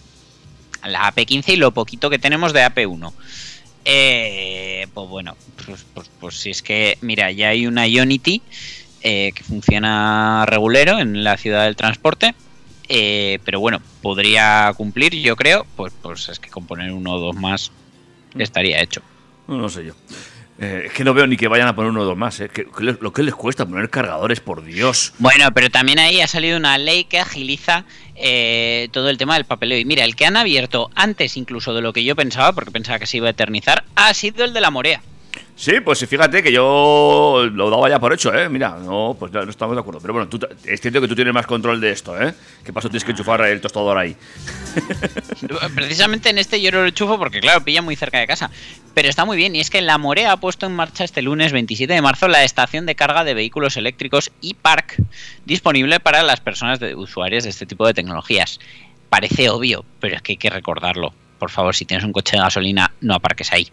[0.85, 3.12] La AP15 y lo poquito que tenemos de AP1.
[3.85, 8.42] Eh, pues bueno, pues, pues- pues si es que, mira, ya hay una Ionity
[9.03, 12.35] eh, que funciona regulero en la ciudad del transporte.
[12.88, 15.66] eh, pero bueno, podría cumplir, yo creo.
[15.77, 17.73] Pues, pues es que con poner uno o dos más
[18.38, 19.03] estaría hecho.
[19.49, 19.95] No, no sé yo.
[20.59, 22.40] Eh, es que no veo ni que vayan a poner uno o dos más.
[22.40, 22.49] ¿eh?
[22.49, 25.12] Que- les- lo que les cuesta poner cargadores, por Dios.
[25.19, 29.45] Bueno, pero también ahí ha salido una ley que agiliza eh, todo el tema del
[29.45, 29.79] papeleo.
[29.79, 32.99] Y mira, el que han abierto antes incluso de lo que yo pensaba, porque pensaba
[32.99, 35.03] que se iba a eternizar, ha sido el de la Morea.
[35.59, 38.47] Sí, pues fíjate que yo lo daba ya por hecho, ¿eh?
[38.51, 40.01] Mira, no, pues no estamos de acuerdo.
[40.01, 42.35] Pero bueno, tú, es cierto que tú tienes más control de esto, ¿eh?
[42.62, 42.90] ¿Qué pasó?
[42.90, 44.14] Tienes que enchufar el tostador ahí.
[45.75, 48.51] Precisamente en este yo no lo enchufo porque, claro, pilla muy cerca de casa.
[48.92, 51.53] Pero está muy bien, y es que la Morea ha puesto en marcha este lunes
[51.53, 55.03] 27 de marzo la estación de carga de vehículos eléctricos e-Park,
[55.47, 58.61] disponible para las personas de, usuarias de este tipo de tecnologías.
[59.09, 61.14] Parece obvio, pero es que hay que recordarlo.
[61.38, 63.71] Por favor, si tienes un coche de gasolina, no aparques ahí.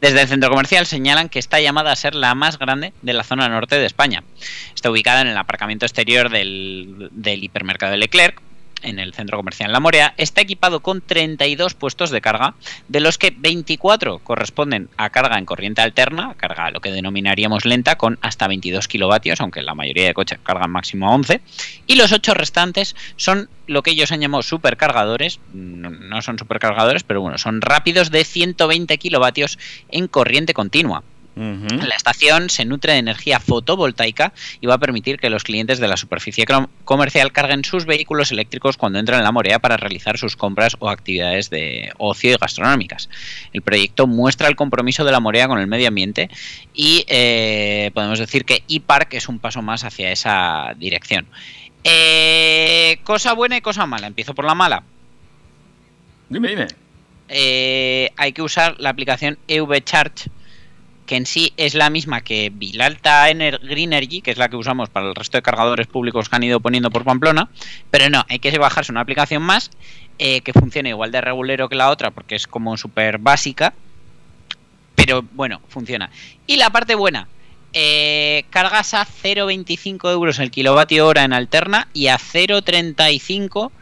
[0.00, 3.24] Desde el centro comercial señalan que está llamada a ser la más grande de la
[3.24, 4.22] zona norte de España.
[4.74, 8.40] Está ubicada en el aparcamiento exterior del, del hipermercado de Leclerc,
[8.82, 10.14] en el centro comercial La Morea.
[10.16, 12.54] Está equipado con 32 puestos de carga,
[12.88, 17.96] de los que 24 corresponden a carga en corriente alterna, carga lo que denominaríamos lenta,
[17.96, 21.40] con hasta 22 kilovatios, aunque la mayoría de coches cargan máximo a 11.
[21.86, 25.40] Y los 8 restantes son lo que ellos han llamado supercargadores.
[25.52, 31.02] No son supercargadores, pero bueno, son rápidos de 120 kilovatios en corriente continua.
[31.36, 35.88] La estación se nutre de energía fotovoltaica y va a permitir que los clientes de
[35.88, 36.44] la superficie
[36.84, 40.90] comercial carguen sus vehículos eléctricos cuando entran en la Morea para realizar sus compras o
[40.90, 43.08] actividades de ocio y gastronómicas.
[43.52, 46.28] El proyecto muestra el compromiso de la Morea con el medio ambiente
[46.74, 51.26] y eh, podemos decir que ePark es un paso más hacia esa dirección.
[51.84, 54.06] Eh, cosa buena y cosa mala.
[54.06, 54.82] Empiezo por la mala.
[56.28, 56.66] Dime, dime.
[57.28, 60.30] Eh, hay que usar la aplicación EV Charge,
[61.10, 64.90] que en sí es la misma que Vilalta Ener Greenergy, que es la que usamos
[64.90, 67.48] para el resto de cargadores públicos que han ido poniendo por Pamplona,
[67.90, 69.72] pero no, hay que bajarse una aplicación más
[70.20, 73.74] eh, que funcione igual de regulero que la otra, porque es como súper básica,
[74.94, 76.12] pero bueno, funciona.
[76.46, 77.26] Y la parte buena,
[77.72, 83.72] eh, cargas a 0,25 euros el kilovatio hora en alterna y a 0,35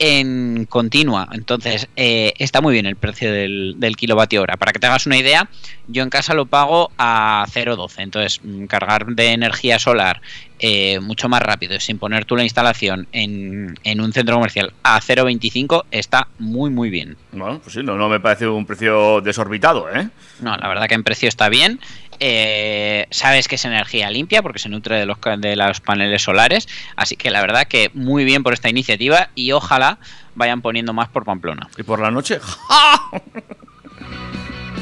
[0.00, 1.28] en continua.
[1.30, 4.56] Entonces, eh, está muy bien el precio del, del kilovatio hora.
[4.56, 5.48] Para que te hagas una idea,
[5.88, 8.02] yo en casa lo pago a 0,12.
[8.02, 10.22] Entonces, mm, cargar de energía solar
[10.58, 15.00] eh, mucho más rápido, sin poner tú la instalación en, en un centro comercial a
[15.00, 17.16] 0,25, está muy, muy bien.
[17.32, 20.08] Bueno, pues sí, no, no me parece un precio desorbitado, ¿eh?
[20.40, 21.78] No, la verdad que en precio está bien.
[22.20, 26.68] Eh, sabes que es energía limpia porque se nutre de los, de los paneles solares.
[26.96, 29.98] Así que la verdad que muy bien por esta iniciativa y ojalá
[30.34, 31.68] vayan poniendo más por Pamplona.
[31.76, 32.38] Y por la noche.
[32.40, 33.10] ¡ja!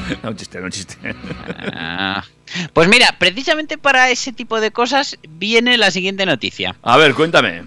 [0.23, 0.97] No, chiste, no, chiste.
[1.75, 2.25] Ah.
[2.73, 6.77] Pues mira, precisamente para ese tipo de cosas viene la siguiente noticia.
[6.83, 7.65] A ver, cuéntame.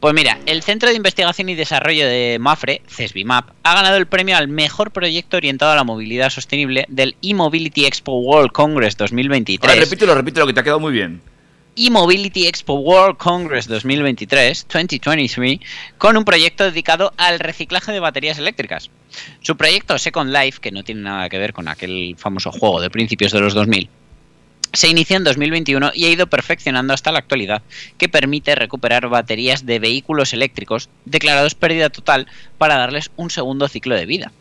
[0.00, 4.36] Pues mira, el Centro de Investigación y Desarrollo de Mafre, CESBIMAP, ha ganado el premio
[4.36, 9.68] al mejor proyecto orientado a la movilidad sostenible del eMobility Expo World Congress 2023.
[9.68, 11.20] Ahora, repítelo, repítelo, que te ha quedado muy bien.
[11.74, 15.60] eMobility Expo World Congress 2023, 2023,
[15.98, 18.90] con un proyecto dedicado al reciclaje de baterías eléctricas.
[19.40, 22.88] Su proyecto Second Life, que no tiene nada que ver con aquel famoso juego de
[22.88, 23.90] principios de los 2000,
[24.72, 27.62] Se inició en 2021 y ha ido perfeccionando hasta la actualidad,
[27.96, 32.26] que permite recuperar baterías de vehículos eléctricos declarados pérdida total
[32.58, 34.32] para darles un segundo ciclo de vida.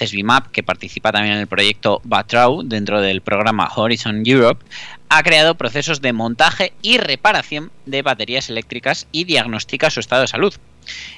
[0.00, 4.64] CESBIMAP, que participa también en el proyecto Batrau dentro del programa Horizon Europe,
[5.10, 10.28] ha creado procesos de montaje y reparación de baterías eléctricas y diagnostica su estado de
[10.28, 10.54] salud.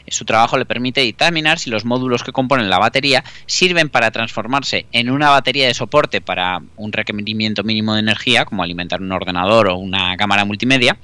[0.08, 4.86] Su trabajo le permite determinar si los módulos que componen la batería sirven para transformarse
[4.92, 9.68] en una batería de soporte para un requerimiento mínimo de energía, como alimentar un ordenador
[9.68, 10.96] o una cámara multimedia,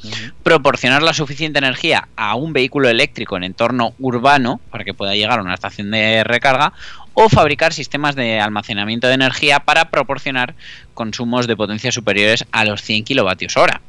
[0.43, 5.39] proporcionar la suficiente energía a un vehículo eléctrico en entorno urbano para que pueda llegar
[5.39, 6.73] a una estación de recarga,
[7.21, 10.55] o fabricar sistemas de almacenamiento de energía para proporcionar
[10.95, 13.81] consumos de potencia superiores a los 100 kilovatios hora.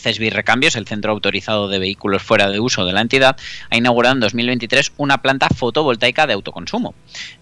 [0.00, 3.36] CESBI Recambios, el centro autorizado de vehículos fuera de uso de la entidad,
[3.70, 6.94] ha inaugurado en 2023 una planta fotovoltaica de autoconsumo.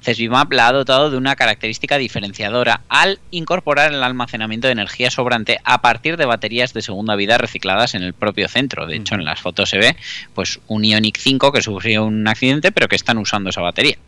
[0.02, 5.10] CESBI Map la ha dotado de una característica diferenciadora al incorporar el almacenamiento de energía
[5.10, 8.86] sobrante a partir de baterías de segunda vida recicladas en el propio centro.
[8.86, 9.96] De hecho, en las fotos se ve
[10.34, 13.98] pues un Ionic 5 que sufrió un accidente, pero que están usando esa batería.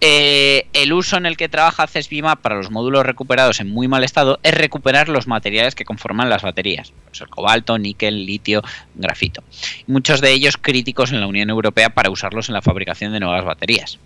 [0.00, 3.88] Eh, el uso en el que trabaja CESBI Map para los módulos recuperados en muy
[3.88, 8.62] mal estado es recuperar los materiales que conforman las baterías, pues el cobalto, níquel, litio,
[8.94, 9.42] grafito.
[9.86, 13.44] Muchos de ellos críticos en la Unión Europea para usarlos en la fabricación de nuevas
[13.44, 13.98] baterías.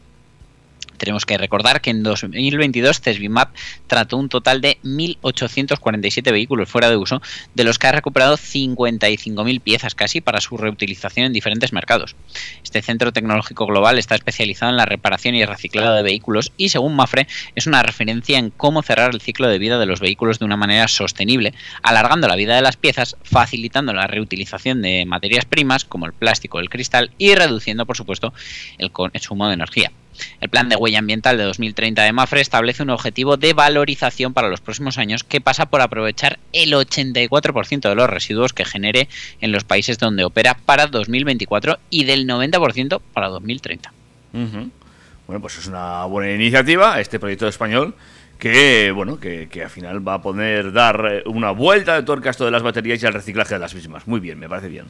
[0.96, 3.54] Tenemos que recordar que en 2022 CESBIMAP
[3.86, 7.20] trató un total de 1.847 vehículos fuera de uso,
[7.54, 12.16] de los que ha recuperado 55.000 piezas casi para su reutilización en diferentes mercados.
[12.62, 16.96] Este centro tecnológico global está especializado en la reparación y reciclado de vehículos y, según
[16.96, 20.44] Mafre, es una referencia en cómo cerrar el ciclo de vida de los vehículos de
[20.44, 25.84] una manera sostenible, alargando la vida de las piezas, facilitando la reutilización de materias primas
[25.84, 28.32] como el plástico o el cristal y reduciendo, por supuesto,
[28.78, 29.92] el consumo de energía.
[30.40, 34.48] El plan de huella ambiental de 2030 de Mafre establece un objetivo de valorización para
[34.48, 39.08] los próximos años que pasa por aprovechar el 84% de los residuos que genere
[39.40, 43.92] en los países donde opera para 2024 y del 90% para 2030.
[44.32, 47.94] Bueno, pues es una buena iniciativa este proyecto español
[48.38, 52.30] que bueno que, que, al final va a poder dar eh, una vuelta de tuerca
[52.30, 54.06] a esto de las baterías y al reciclaje de las mismas.
[54.06, 54.86] Muy bien, me parece bien.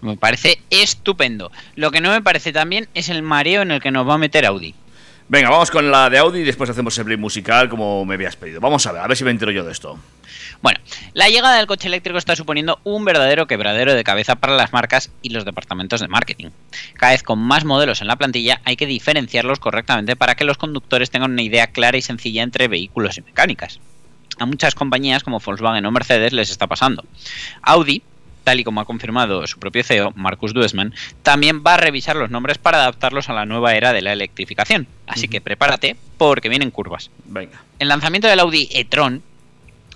[0.00, 1.50] Me parece estupendo.
[1.74, 4.18] Lo que no me parece también es el mareo en el que nos va a
[4.18, 4.74] meter Audi.
[5.30, 8.36] Venga, vamos con la de Audi y después hacemos el break musical como me habías
[8.36, 8.60] pedido.
[8.60, 9.98] Vamos a ver, a ver si me entero yo de esto.
[10.62, 10.80] Bueno,
[11.12, 15.10] la llegada del coche eléctrico está suponiendo un verdadero quebradero de cabeza para las marcas
[15.20, 16.48] y los departamentos de marketing.
[16.94, 20.56] Cada vez con más modelos en la plantilla hay que diferenciarlos correctamente para que los
[20.56, 23.80] conductores tengan una idea clara y sencilla entre vehículos y mecánicas.
[24.38, 27.04] A muchas compañías como Volkswagen o Mercedes les está pasando.
[27.62, 28.02] Audi
[28.48, 32.30] tal y como ha confirmado su propio CEO, Marcus Duesman, también va a revisar los
[32.30, 34.86] nombres para adaptarlos a la nueva era de la electrificación.
[35.06, 37.10] Así que prepárate porque vienen curvas.
[37.26, 37.60] Venga.
[37.78, 39.22] El lanzamiento del Audi e-tron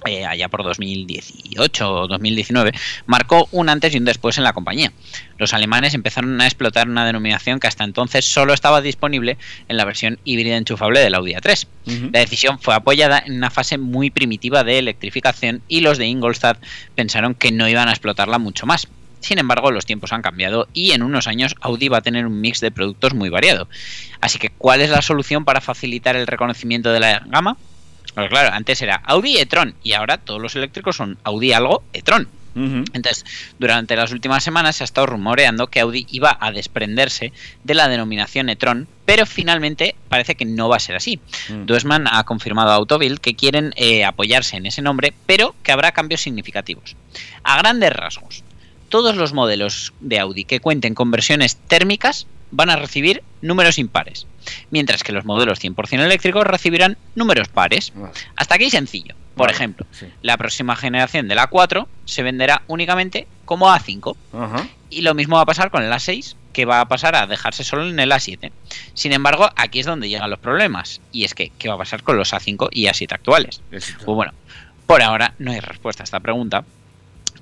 [0.04, 2.72] eh, allá por 2018 o 2019,
[3.06, 4.92] marcó un antes y un después en la compañía.
[5.38, 9.38] Los alemanes empezaron a explotar una denominación que hasta entonces solo estaba disponible
[9.68, 11.66] en la versión híbrida enchufable del Audi A3.
[12.12, 16.58] La decisión fue apoyada en una fase muy primitiva de electrificación y los de Ingolstadt
[16.94, 18.88] pensaron que no iban a explotarla mucho más.
[19.22, 22.40] Sin embargo, los tiempos han cambiado y en unos años Audi va a tener un
[22.40, 23.68] mix de productos muy variado.
[24.20, 27.56] Así que, ¿cuál es la solución para facilitar el reconocimiento de la gama?
[28.14, 32.28] Claro, antes era Audi e-tron y ahora todos los eléctricos son Audi algo e-tron.
[32.54, 33.24] Entonces,
[33.58, 37.32] durante las últimas semanas se ha estado rumoreando que Audi iba a desprenderse
[37.64, 41.18] de la denominación e-tron, pero finalmente parece que no va a ser así.
[41.48, 41.64] Mm.
[41.64, 45.92] Duesman ha confirmado a Autobild que quieren eh, apoyarse en ese nombre, pero que habrá
[45.92, 46.94] cambios significativos.
[47.42, 48.44] A grandes rasgos,
[48.90, 54.26] todos los modelos de Audi que cuenten con versiones térmicas van a recibir números impares,
[54.70, 57.92] mientras que los modelos 100% eléctricos recibirán números pares.
[58.36, 59.14] Hasta aquí sencillo.
[59.34, 60.06] Por Vale, ejemplo, sí.
[60.20, 64.14] la próxima generación de la 4 se venderá únicamente como A5.
[64.34, 64.66] Ajá.
[64.90, 67.64] Y lo mismo va a pasar con el A6, que va a pasar a dejarse
[67.64, 68.52] solo en el A7.
[68.92, 71.00] Sin embargo, aquí es donde llegan los problemas.
[71.12, 73.62] Y es que, ¿qué va a pasar con los A5 y A7 actuales?
[73.70, 74.32] Es- Pues bueno,
[74.86, 76.64] por ahora no hay respuesta a esta pregunta.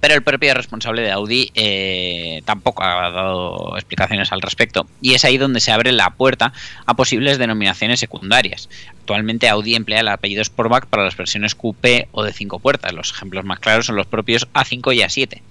[0.00, 4.86] Pero el propio responsable de Audi eh, tampoco ha dado explicaciones al respecto.
[5.00, 6.52] Y es ahí donde se abre la puerta
[6.86, 8.68] a posibles denominaciones secundarias.
[9.00, 12.92] Actualmente Audi emplea el apellido Sportback para las versiones QP o de 5 puertas.
[12.92, 15.42] Los ejemplos más claros son los propios A5 y A7.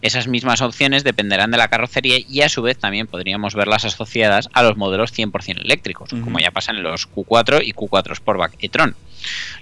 [0.00, 4.48] Esas mismas opciones dependerán de la carrocería y a su vez también podríamos verlas asociadas
[4.52, 8.96] a los modelos 100% eléctricos, como ya pasa en los Q4 y Q4 Sportback e-tron.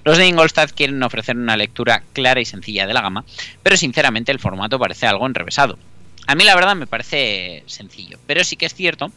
[0.05, 3.25] Los de Ingolstadt quieren ofrecer una lectura clara y sencilla de la gama,
[3.63, 5.79] pero sinceramente el formato parece algo enrevesado.
[6.27, 9.11] A mí la verdad me parece sencillo, pero sí que es cierto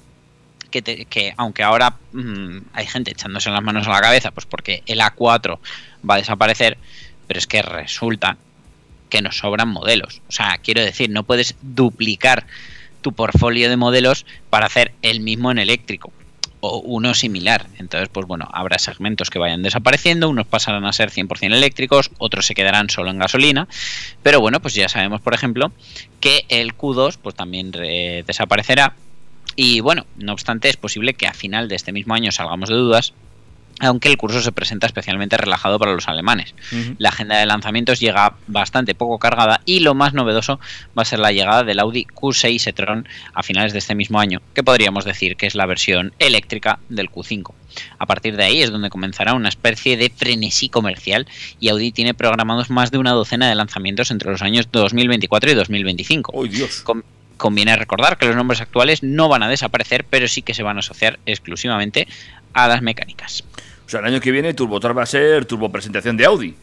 [0.72, 5.00] que, aunque ahora mm, hay gente echándose las manos a la cabeza, pues porque el
[5.00, 5.60] A4
[6.10, 6.78] va a desaparecer,
[7.28, 8.38] Pero es que resulta
[9.10, 10.22] que nos sobran modelos.
[10.28, 12.48] O sea, quiero decir, no puedes duplicar
[13.02, 16.12] tu portfolio de modelos para hacer el mismo en eléctrico
[16.66, 17.68] o uno similar.
[17.78, 22.46] Entonces, pues bueno, habrá segmentos que vayan desapareciendo, unos pasarán a ser 100% eléctricos, otros
[22.46, 23.68] se quedarán solo en gasolina,
[24.24, 25.74] pero bueno, pues ya sabemos, por ejemplo,
[26.22, 28.96] que el Q2 pues también desaparecerá
[29.58, 32.76] y bueno, no obstante, es posible que a final de este mismo año salgamos de
[32.76, 33.14] dudas
[33.80, 36.54] aunque el curso se presenta especialmente relajado para los alemanes.
[36.98, 40.60] La agenda de lanzamientos llega bastante poco cargada y lo más novedoso
[40.98, 44.42] va a ser la llegada del Audi Q6 e-tron a finales de este mismo año,
[44.54, 47.54] que podríamos decir que es la versión eléctrica del Q5.
[47.98, 51.28] A partir de ahí es donde comenzará una especie de frenesí comercial
[51.60, 55.54] y Audi tiene programados más de una docena de lanzamientos entre los años 2024 y
[55.56, 56.32] 2025.
[56.34, 56.84] ¡Oh, Dios!
[57.38, 60.78] conviene recordar que los nombres actuales no van a desaparecer, pero sí que se van
[60.78, 62.08] a asociar exclusivamente
[62.54, 63.44] a las mecánicas.
[63.86, 66.56] O sea, el año que viene Turbotar va a ser turbo presentación de Audi.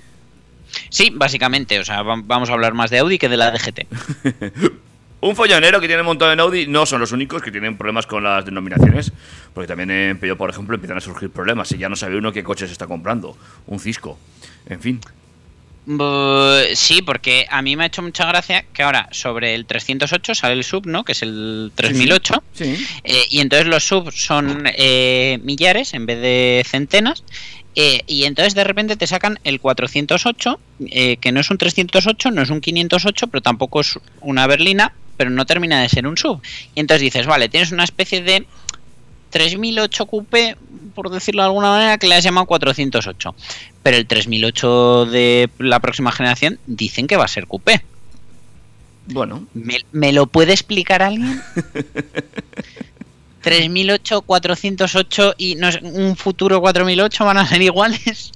[0.88, 3.86] Sí, básicamente, o sea, vamos a hablar más de Audi que de la DGT.
[5.22, 8.24] Un follonero que tiene montado en Audi no son los únicos que tienen problemas con
[8.24, 9.12] las denominaciones,
[9.52, 12.32] porque también en Peugeot, por ejemplo, empiezan a surgir problemas y ya no sabe uno
[12.32, 13.36] qué coche se está comprando,
[13.66, 14.18] un Cisco,
[14.66, 15.00] en fin.
[16.74, 20.54] Sí, porque a mí me ha hecho mucha gracia que ahora sobre el 308 sale
[20.54, 21.04] el sub, ¿no?
[21.04, 22.42] Que es el 3008.
[22.52, 22.86] Sí.
[23.04, 27.24] Eh, y entonces los subs son eh, millares en vez de centenas.
[27.76, 30.60] Eh, y entonces de repente te sacan el 408,
[31.20, 35.30] que no es un 308, no es un 508, pero tampoco es una berlina, pero
[35.30, 36.40] no termina de ser un sub.
[36.74, 38.46] Y entonces dices, vale, tienes una especie de
[39.30, 40.56] 3008 Coupé,
[40.94, 43.34] por decirlo de alguna manera, que le has llamado 408.
[43.82, 47.82] Pero el 3008 de la próxima generación dicen que va a ser Coupé.
[49.06, 49.46] Bueno.
[49.92, 51.42] ¿Me, lo puede explicar alguien?
[53.42, 58.32] 3008, 408 y no, un futuro 4008 van a ser iguales.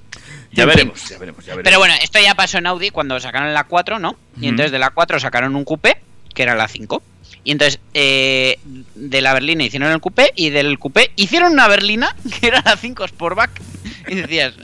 [0.51, 1.63] Ya veremos, ya veremos, ya veremos.
[1.65, 4.15] Pero bueno, esto ya pasó en Audi cuando sacaron la 4, ¿no?
[4.39, 5.97] Y entonces de la 4 sacaron un coupé,
[6.33, 7.03] que era la 5.
[7.45, 8.59] Y entonces, eh,
[8.95, 12.75] de la berlina hicieron el coupé y del coupé hicieron una berlina que era la
[12.75, 13.61] 5 Sportback.
[14.07, 14.55] Y decías,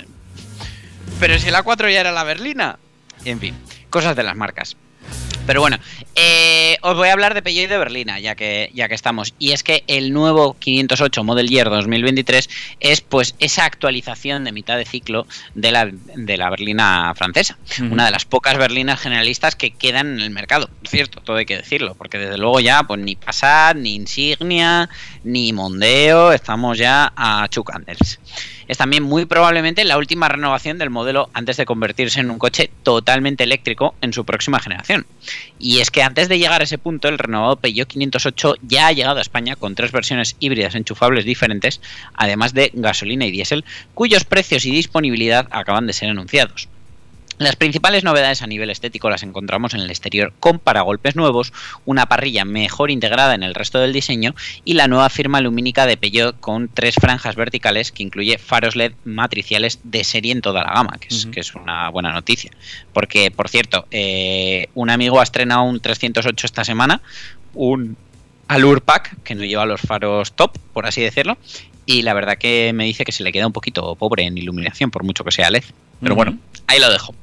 [1.20, 2.80] pero si la 4 ya era la berlina.
[3.24, 3.56] En fin,
[3.92, 4.76] cosas de las marcas.
[5.46, 5.78] Pero bueno,
[6.16, 9.34] eh, os voy a hablar de Peugeot y de Berlina, ya que, ya que estamos.
[9.40, 14.78] Y es que el nuevo 508 Model Year 2023 es pues esa actualización de mitad
[14.78, 17.58] de ciclo de la, de la berlina francesa.
[17.80, 20.70] Una de las pocas berlinas generalistas que quedan en el mercado.
[20.88, 24.90] Cierto, todo hay que decirlo, porque desde luego ya pues ni Passat, ni Insignia,
[25.24, 28.20] ni Mondeo, estamos ya a Chucandels
[28.72, 32.72] es también muy probablemente la última renovación del modelo antes de convertirse en un coche
[32.84, 35.06] totalmente eléctrico en su próxima generación.
[35.60, 38.94] Y es que antes de llegar a ese punto, el renovado Peugeot 508 ya ha
[38.94, 41.82] llegado a España con tres versiones híbridas enchufables diferentes,
[42.14, 46.70] además de gasolina y diésel, cuyos precios y disponibilidad acaban de ser anunciados.
[47.42, 51.52] Las principales novedades a nivel estético las encontramos en el exterior con paragolpes nuevos,
[51.86, 55.98] una parrilla mejor integrada en el resto del diseño y la nueva firma lumínica de
[55.98, 60.72] Peugeot con tres franjas verticales que incluye faros LED matriciales de serie en toda la
[60.72, 62.52] gama, que es, que es una buena noticia.
[62.94, 67.02] Porque, por cierto, eh, un amigo ha estrenado un 308 esta semana,
[67.56, 67.98] un
[68.50, 71.40] Allure Pack, que no lleva los faros top, por así decirlo,
[71.86, 74.92] y la verdad que me dice que se le queda un poquito pobre en iluminación,
[74.92, 75.64] por mucho que sea LED.
[76.02, 77.14] Pero bueno, ahí lo dejo.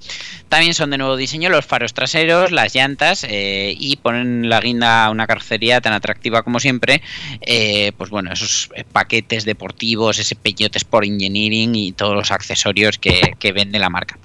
[0.49, 5.05] También son de nuevo diseño los faros traseros, las llantas eh, y ponen la guinda
[5.05, 7.03] a una carrocería tan atractiva como siempre.
[7.41, 13.35] Eh, pues bueno, esos paquetes deportivos, ese Peugeot Sport Engineering y todos los accesorios que,
[13.39, 14.17] que vende la marca.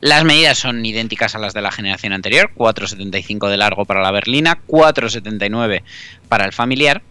[0.00, 4.10] Las medidas son idénticas a las de la generación anterior: 4,75 de largo para la
[4.10, 5.82] berlina, 4,79
[6.28, 7.02] para el familiar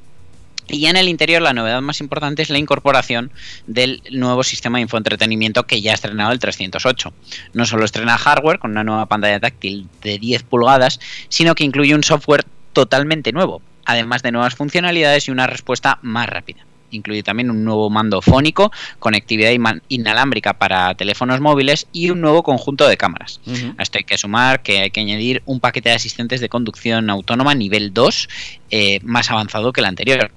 [0.68, 3.32] y en el interior la novedad más importante es la incorporación
[3.68, 7.14] del nuevo sistema de infoentretenimiento que ya ha estrenado el 308.
[7.54, 11.00] No solo estrena hardware con una nueva pantalla táctil de 10 pulgadas,
[11.30, 16.28] sino que incluye un software totalmente nuevo, además de nuevas funcionalidades y una respuesta más
[16.30, 16.66] rápida.
[16.92, 19.52] Incluye también un nuevo mando fónico, conectividad
[19.88, 23.40] inalámbrica para teléfonos móviles y un nuevo conjunto de cámaras.
[23.78, 27.10] A esto hay que sumar que hay que añadir un paquete de asistentes de conducción
[27.10, 28.30] autónoma nivel 2
[28.72, 30.32] eh, más avanzado que el anterior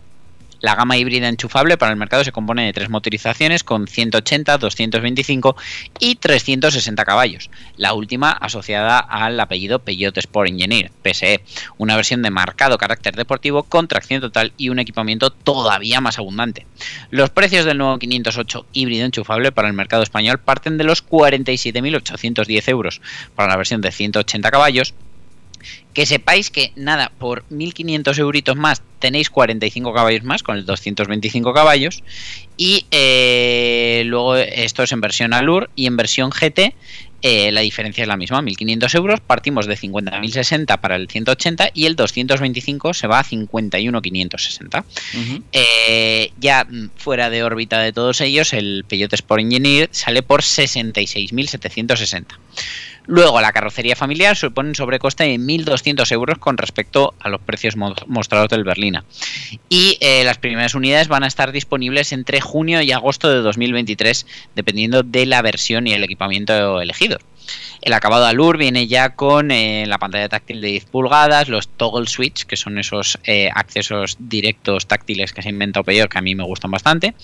[0.64, 5.56] la gama híbrida enchufable para el mercado se compone de tres motorizaciones con 180, 225
[6.00, 7.50] y 360 caballos.
[7.76, 11.42] La última asociada al apellido Peugeot Sport Engineer, PSE,
[11.76, 16.66] una versión de marcado carácter deportivo con tracción total y un equipamiento todavía más abundante.
[17.10, 22.68] Los precios del nuevo 508 híbrido enchufable para el mercado español parten de los 47.810
[22.70, 23.02] euros
[23.34, 24.94] para la versión de 180 caballos
[25.94, 31.54] que sepáis que nada, por 1500 euritos más tenéis 45 caballos más con el 225
[31.54, 32.02] caballos.
[32.56, 36.74] Y eh, luego esto es en versión Allure y en versión GT
[37.26, 41.86] eh, la diferencia es la misma, 1.500 euros, partimos de 50.060 para el 180 y
[41.86, 44.84] el 225 se va a 51.560.
[45.50, 50.42] Eh, ya mm, fuera de órbita de todos ellos, el Peugeot Sport Engineer sale por
[50.42, 52.26] 66.760.
[53.06, 57.76] Luego, la carrocería familiar supone un sobrecoste de 1.200 euros con respecto a los precios
[57.76, 59.04] mo- mostrados del Berlina.
[59.68, 64.26] Y eh, las primeras unidades van a estar disponibles entre junio y agosto de 2023,
[64.54, 67.18] dependiendo de la versión y el equipamiento elegido.
[67.84, 72.06] El acabado Allure viene ya con eh, la pantalla táctil de 10 pulgadas, los toggle
[72.06, 76.22] switch, que son esos eh, accesos directos táctiles que se ha inventado Peugeot, que a
[76.22, 77.14] mí me gustan bastante,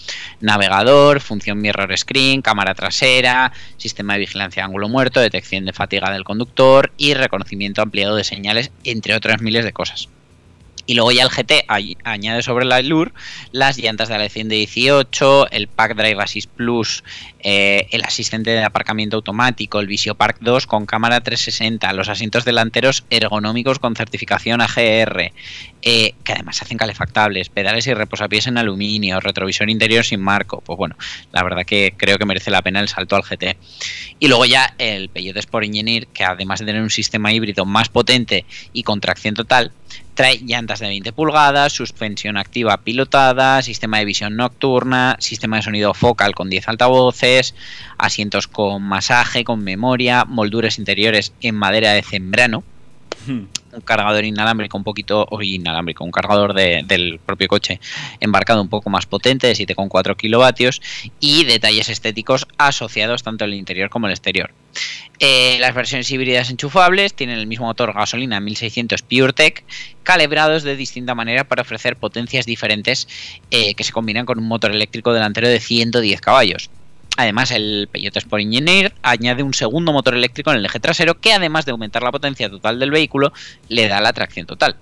[0.41, 6.11] navegador, función mirror screen, cámara trasera, sistema de vigilancia de ángulo muerto, detección de fatiga
[6.11, 10.11] del conductor y reconocimiento ampliado de señales, entre otras miles de cosas.
[10.91, 11.67] Y luego ya el GT
[12.03, 13.13] añade sobre la Allure
[13.53, 17.05] las llantas de la lección de 18, el Pack Drive Assist Plus,
[17.43, 22.45] eh, el asistente de aparcamiento automático, el Visio Park 2 con cámara 360, los asientos
[22.45, 25.33] delanteros ergonómicos con certificación AGR,
[25.83, 30.61] eh, que además hacen calefactables, pedales y reposapiés en aluminio, retrovisor interior sin marco.
[30.61, 30.97] Pues bueno,
[31.33, 33.57] la verdad que creo que merece la pena el salto al GT.
[34.19, 37.89] Y luego ya el Peugeot Sport Engineer, que además de tener un sistema híbrido más
[37.89, 39.73] potente y con tracción total,
[40.15, 45.95] trae llantas de 20 pulgadas, suspensión activa pilotada, sistema de visión nocturna, sistema de sonido
[45.95, 47.30] focal con 10 altavoces,
[47.99, 52.63] asientos con masaje, con memoria, molduras interiores en madera de zembrano,
[53.29, 53.49] un
[53.85, 57.79] cargador inalámbrico un poquito, o inalámbrico, un cargador de- del propio coche
[58.19, 60.81] embarcado un poco más potente de 7,4 kilovatios
[61.21, 64.51] y detalles estéticos asociados tanto al interior como al exterior.
[65.19, 69.65] Eh, las versiones híbridas enchufables tienen el mismo motor gasolina 1600 PureTech,
[70.03, 73.07] calibrados de distinta manera para ofrecer potencias diferentes
[73.51, 76.71] eh, que se combinan con un motor eléctrico delantero de 110 caballos.
[77.17, 81.33] Además, el Peugeot Sport Engineer añade un segundo motor eléctrico en el eje trasero que
[81.33, 83.33] además de aumentar la potencia total del vehículo,
[83.69, 84.77] le da la tracción total.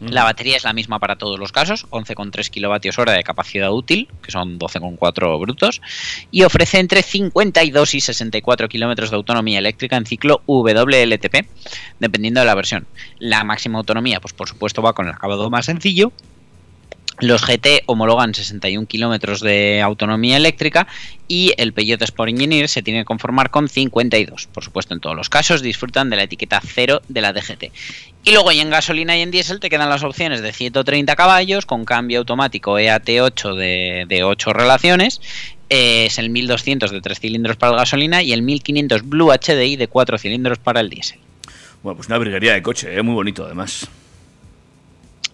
[0.00, 4.08] La batería es la misma para todos los casos, 11,3 kilovatios hora de capacidad útil,
[4.22, 5.82] que son 12,4 brutos,
[6.30, 11.46] y ofrece entre 52 y 64 kilómetros de autonomía eléctrica en ciclo WLTP,
[11.98, 12.86] dependiendo de la versión.
[13.18, 16.12] La máxima autonomía, pues por supuesto, va con el acabado más sencillo.
[17.18, 20.86] Los GT homologan 61 kilómetros de autonomía eléctrica
[21.28, 24.46] y el Peugeot Sport Engineer se tiene que conformar con 52.
[24.46, 27.64] Por supuesto, en todos los casos disfrutan de la etiqueta 0 de la DGT.
[28.24, 31.66] Y luego y en gasolina y en diésel te quedan las opciones de 130 caballos
[31.66, 35.20] con cambio automático E EAT8 de, de 8 relaciones.
[35.68, 39.76] eh, es el 1200 de 3 cilindros para la gasolina y el 1500 Blue HDI
[39.76, 41.18] de 4 cilindros para el diésel.
[41.82, 43.02] Bueno, pues una briguería de coche, ¿eh?
[43.02, 43.88] muy bonito además.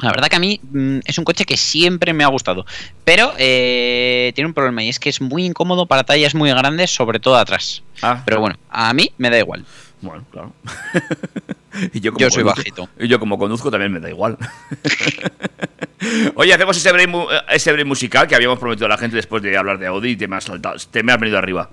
[0.00, 2.66] La verdad que a mí mm, es un coche que siempre me ha gustado,
[3.04, 6.90] pero eh, tiene un problema y es que es muy incómodo para tallas muy grandes,
[6.94, 7.82] sobre todo atrás.
[8.02, 9.64] Ah, Pero bueno, a mí me da igual.
[10.02, 10.52] Bueno, claro.
[11.94, 12.88] y yo, Yo soy conduzco- bajito.
[12.98, 14.36] Y yo como conduzco también me da igual.
[16.34, 17.10] Oye, hacemos ese break,
[17.48, 20.16] ese break musical que habíamos prometido a la gente después de hablar de Audi y
[20.16, 21.70] te me has, saltado, te me has venido arriba.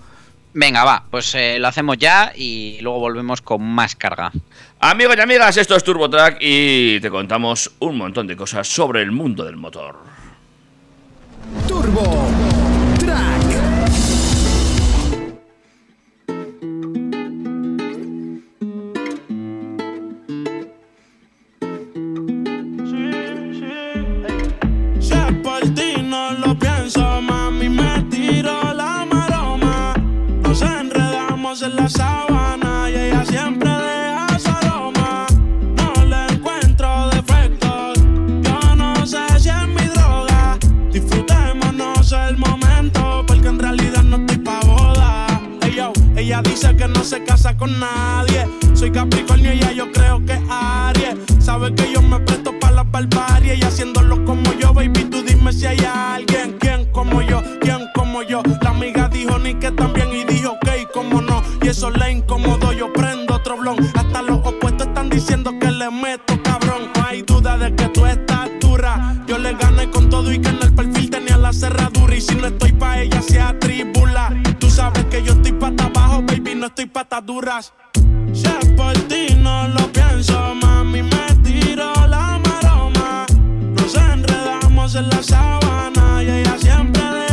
[0.55, 4.31] Venga, va, pues eh, lo hacemos ya y luego volvemos con más carga.
[4.79, 9.11] Amigos y amigas, esto es TurboTrack y te contamos un montón de cosas sobre el
[9.11, 9.97] mundo del motor.
[11.67, 12.27] Turbo
[31.65, 34.49] en la sábana y ella siempre deja su.
[35.77, 37.99] No le encuentro defectos,
[38.41, 40.57] yo no sé si es mi droga.
[40.91, 45.27] Disfrutémonos el momento, porque en realidad no estoy pa' boda.
[45.61, 48.45] Ey, yo, ella dice que no se casa con nadie.
[48.73, 51.15] Soy Capricornio y ella yo creo que es Aries.
[51.39, 55.53] Sabe que yo me presto para la barbarie y haciéndolo como yo, baby, tú dime
[55.53, 58.41] si hay alguien, quién como yo, quién como yo.
[58.61, 61.32] La amiga dijo ni que también y dijo ok, como no.
[61.63, 63.77] Y eso le incomodó, yo prendo otro blon.
[63.95, 66.91] Hasta los opuestos están diciendo que le meto cabrón.
[66.93, 69.23] No hay duda de que tú estás dura.
[69.27, 72.13] Yo le gané con todo y que en el perfil tenía la cerradura.
[72.15, 74.33] Y si no estoy pa' ella, se atribula.
[74.59, 77.73] Tú sabes que yo estoy pata abajo, baby, no estoy patas duras.
[78.33, 83.25] Si es por ti, no lo pienso, mami, me tiro la maroma.
[83.77, 87.32] Nos enredamos en la sábana y ella siempre deja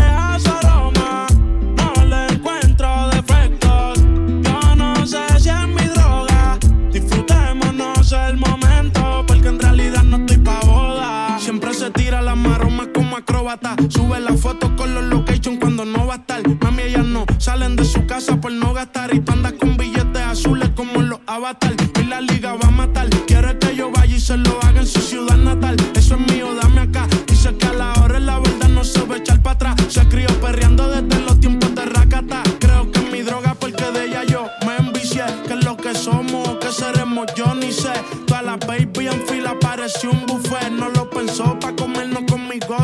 [13.88, 16.42] Sube la foto con los location cuando no va a estar.
[16.62, 19.14] Mami, ella no salen de su casa por no gastar.
[19.14, 21.74] Y tú andas con billetes azules como los avatar.
[22.00, 23.08] Y la liga va a matar.
[23.26, 24.79] Quiere que yo vaya y se lo haga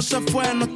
[0.06, 0.54] se fue.
[0.54, 0.68] No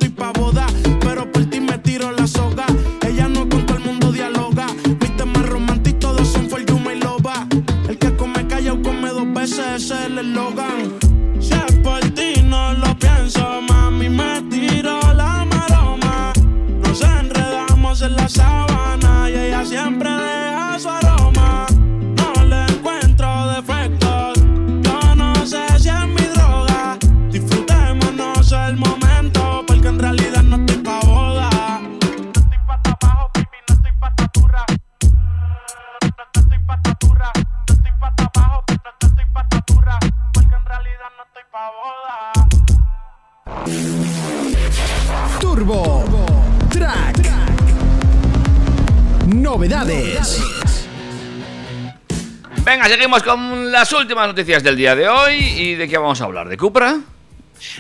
[53.18, 55.34] seguimos con las últimas noticias del día de hoy.
[55.36, 56.48] ¿Y de qué vamos a hablar?
[56.48, 56.98] ¿De Cupra?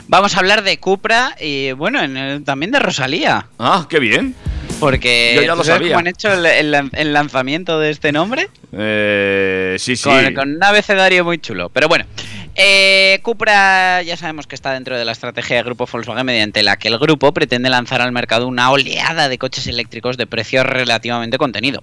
[0.08, 3.46] Vamos a hablar de Cupra y bueno, en el- también de Rosalía.
[3.58, 4.34] Ah, qué bien.
[4.80, 5.88] Porque Yo ya ¿tú lo sabes sabía.
[5.94, 8.48] cómo han hecho el, el- el lanzamiento de este nombre?
[8.72, 10.08] Eh, sí, sí.
[10.08, 11.68] Con, con un abecedario muy chulo.
[11.68, 12.04] Pero bueno,
[12.56, 16.76] eh, Cupra ya sabemos que está dentro de la estrategia de grupo Volkswagen mediante la
[16.76, 21.38] que el grupo pretende lanzar al mercado una oleada de coches eléctricos de precio relativamente
[21.38, 21.82] contenido.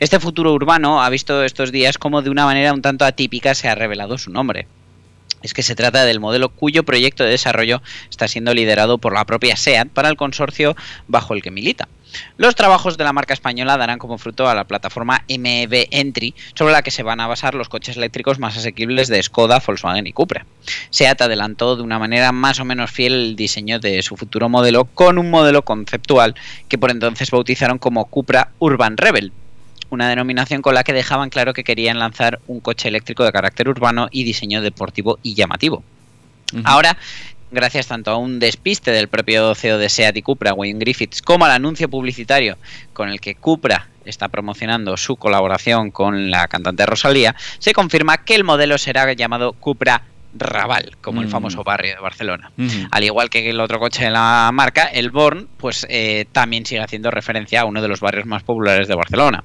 [0.00, 3.68] Este futuro urbano ha visto estos días como de una manera un tanto atípica se
[3.68, 4.66] ha revelado su nombre.
[5.42, 9.24] Es que se trata del modelo cuyo proyecto de desarrollo está siendo liderado por la
[9.24, 10.76] propia SEAT para el consorcio
[11.06, 11.88] bajo el que milita.
[12.36, 16.72] Los trabajos de la marca española darán como fruto a la plataforma MEB Entry, sobre
[16.72, 20.12] la que se van a basar los coches eléctricos más asequibles de Skoda, Volkswagen y
[20.12, 20.46] Cupra.
[20.90, 24.86] SEAT adelantó de una manera más o menos fiel el diseño de su futuro modelo
[24.86, 26.34] con un modelo conceptual
[26.68, 29.32] que por entonces bautizaron como Cupra Urban Rebel,
[29.90, 33.68] una denominación con la que dejaban claro que querían lanzar un coche eléctrico de carácter
[33.68, 35.82] urbano y diseño deportivo y llamativo.
[36.64, 36.96] Ahora,
[37.50, 41.44] gracias tanto a un despiste del propio CEO de SEAT y Cupra, Wayne Griffiths, como
[41.44, 42.56] al anuncio publicitario
[42.92, 48.34] con el que Cupra está promocionando su colaboración con la cantante Rosalía, se confirma que
[48.34, 50.02] el modelo será llamado Cupra
[50.34, 51.30] Raval, como el Mm.
[51.30, 52.50] famoso barrio de Barcelona.
[52.90, 56.80] Al igual que el otro coche de la marca, el Born, pues eh, también sigue
[56.80, 59.42] haciendo referencia a uno de los barrios más populares de Barcelona.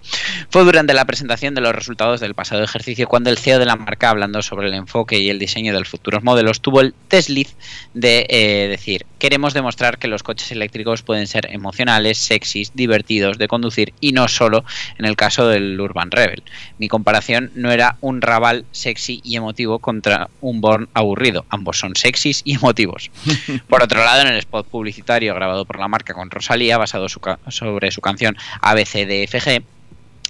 [0.50, 3.76] Fue durante la presentación de los resultados del pasado ejercicio cuando el CEO de la
[3.76, 7.56] marca, hablando sobre el enfoque y el diseño de los futuros modelos, tuvo el desliz
[7.94, 13.48] de eh, decir, queremos demostrar que los coches eléctricos pueden ser emocionales, sexys, divertidos de
[13.48, 14.66] conducir y no solo
[14.98, 16.44] en el caso del Urban Rebel.
[16.78, 21.96] Mi comparación no era un Raval sexy y emotivo contra un Born aburrido, ambos son
[21.96, 23.12] sexys y emotivos.
[23.68, 27.20] Por otro lado, en el spot publicitario grabado por la marca con Rosalía, basado su
[27.50, 29.64] sobre su canción ABCDFG,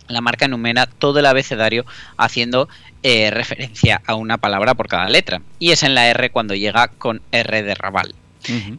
[0.08, 1.86] la marca enumera todo el abecedario
[2.18, 2.68] haciendo
[3.04, 5.42] eh, referencia a una palabra por cada letra.
[5.60, 8.16] Y es en la R cuando llega con R de Raval.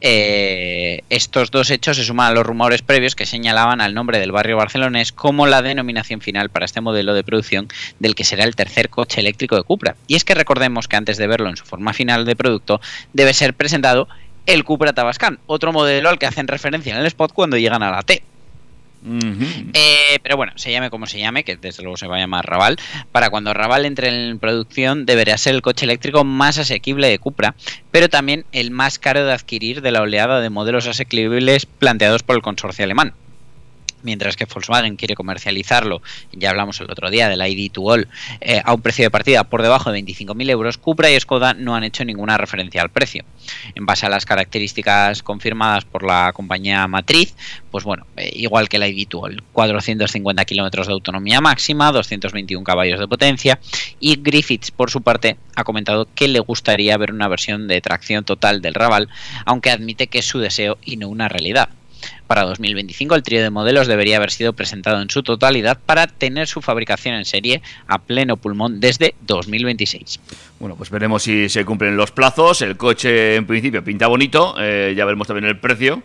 [0.00, 4.32] Eh, estos dos hechos se suman a los rumores previos que señalaban al nombre del
[4.32, 8.56] barrio barcelonés como la denominación final para este modelo de producción del que será el
[8.56, 9.96] tercer coche eléctrico de Cupra.
[10.06, 12.80] Y es que recordemos que antes de verlo en su forma final de producto
[13.12, 14.08] debe ser presentado
[14.46, 17.90] el Cupra Tabascan, otro modelo al que hacen referencia en el spot cuando llegan a
[17.90, 18.22] la T.
[19.04, 22.46] Eh, pero bueno, se llame como se llame, que desde luego se va a llamar
[22.46, 22.76] Raval.
[23.12, 27.54] Para cuando Raval entre en producción, deberá ser el coche eléctrico más asequible de Cupra,
[27.90, 32.36] pero también el más caro de adquirir de la oleada de modelos asequibles planteados por
[32.36, 33.14] el consorcio alemán.
[34.04, 36.02] Mientras que Volkswagen quiere comercializarlo,
[36.32, 38.06] ya hablamos el otro día del ID to All,
[38.40, 41.74] eh, a un precio de partida por debajo de 25.000 euros, Cupra y Skoda no
[41.74, 43.24] han hecho ninguna referencia al precio.
[43.74, 47.34] En base a las características confirmadas por la compañía matriz,
[47.70, 52.62] pues bueno, eh, igual que la ID to All, 450 kilómetros de autonomía máxima, 221
[52.62, 53.58] caballos de potencia,
[53.98, 58.24] y Griffiths, por su parte, ha comentado que le gustaría ver una versión de tracción
[58.24, 59.08] total del Raval,
[59.46, 61.70] aunque admite que es su deseo y no una realidad.
[62.26, 66.46] Para 2025 el trío de modelos debería haber sido presentado en su totalidad para tener
[66.48, 70.20] su fabricación en serie a pleno pulmón desde 2026.
[70.58, 72.62] Bueno, pues veremos si se cumplen los plazos.
[72.62, 74.54] El coche, en principio, pinta bonito.
[74.58, 76.02] eh, ya veremos también el precio.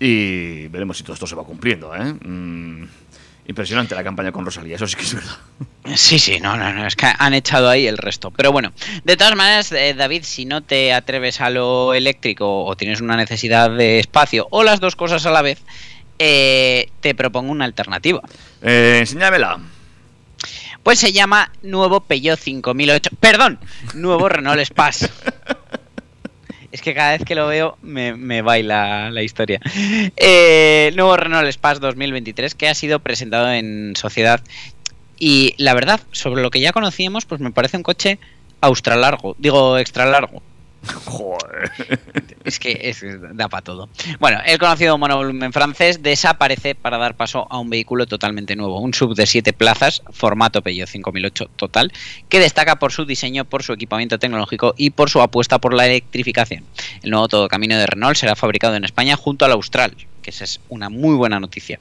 [0.00, 1.94] Y veremos si todo esto se va cumpliendo.
[1.94, 2.12] ¿eh?
[2.24, 2.84] Mm,
[3.46, 5.36] impresionante la campaña con Rosalía, eso sí que es verdad.
[5.96, 8.30] Sí, sí, no, no, no, es que han echado ahí el resto.
[8.30, 8.72] Pero bueno,
[9.04, 13.16] de todas maneras, eh, David, si no te atreves a lo eléctrico o tienes una
[13.16, 15.58] necesidad de espacio o las dos cosas a la vez,
[16.24, 18.20] Eh, te propongo una alternativa.
[18.62, 19.58] Eh, enséñamela.
[20.84, 23.10] Pues se llama nuevo Peugeot 5008.
[23.18, 23.58] Perdón,
[23.94, 25.10] nuevo Renault Espace.
[26.72, 29.60] Es que cada vez que lo veo me, me baila la historia.
[30.16, 34.40] Eh, nuevo Renault Espace 2023 que ha sido presentado en sociedad.
[35.18, 38.18] Y la verdad, sobre lo que ya conocíamos, pues me parece un coche
[38.60, 39.36] austra largo.
[39.38, 40.42] Digo, extra largo.
[42.44, 42.94] Es que
[43.34, 43.88] da para todo.
[44.18, 48.92] Bueno, el conocido monovolumen francés desaparece para dar paso a un vehículo totalmente nuevo, un
[48.92, 51.92] sub de 7 plazas, formato Peugeot 5008 total,
[52.28, 55.86] que destaca por su diseño, por su equipamiento tecnológico y por su apuesta por la
[55.86, 56.64] electrificación.
[57.02, 60.44] El nuevo todo camino de Renault será fabricado en España junto al Austral, que esa
[60.44, 61.80] es una muy buena noticia.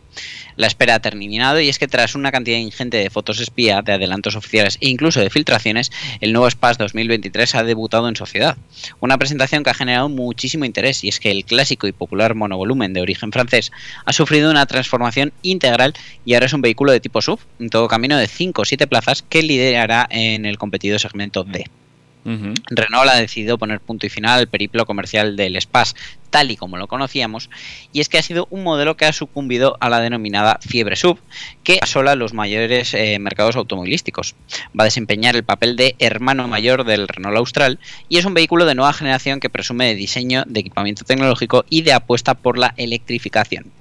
[0.55, 3.93] La espera ha terminado y es que tras una cantidad ingente de fotos espía, de
[3.93, 8.57] adelantos oficiales e incluso de filtraciones, el nuevo Space 2023 ha debutado en sociedad.
[8.99, 12.93] Una presentación que ha generado muchísimo interés y es que el clásico y popular monovolumen
[12.93, 13.71] de origen francés
[14.05, 15.93] ha sufrido una transformación integral
[16.25, 18.87] y ahora es un vehículo de tipo SUV, en todo camino de 5 o 7
[18.87, 21.65] plazas que liderará en el competido segmento D.
[22.23, 25.95] Renault ha decidido poner punto y final al periplo comercial del Space
[26.31, 27.51] tal y como lo conocíamos,
[27.93, 31.19] y es que ha sido un modelo que ha sucumbido a la denominada fiebre sub,
[31.63, 34.33] que asola los mayores eh, mercados automovilísticos.
[34.77, 37.79] Va a desempeñar el papel de hermano mayor del Renault Austral
[38.09, 41.83] y es un vehículo de nueva generación que presume de diseño, de equipamiento tecnológico y
[41.83, 43.80] de apuesta por la electrificación.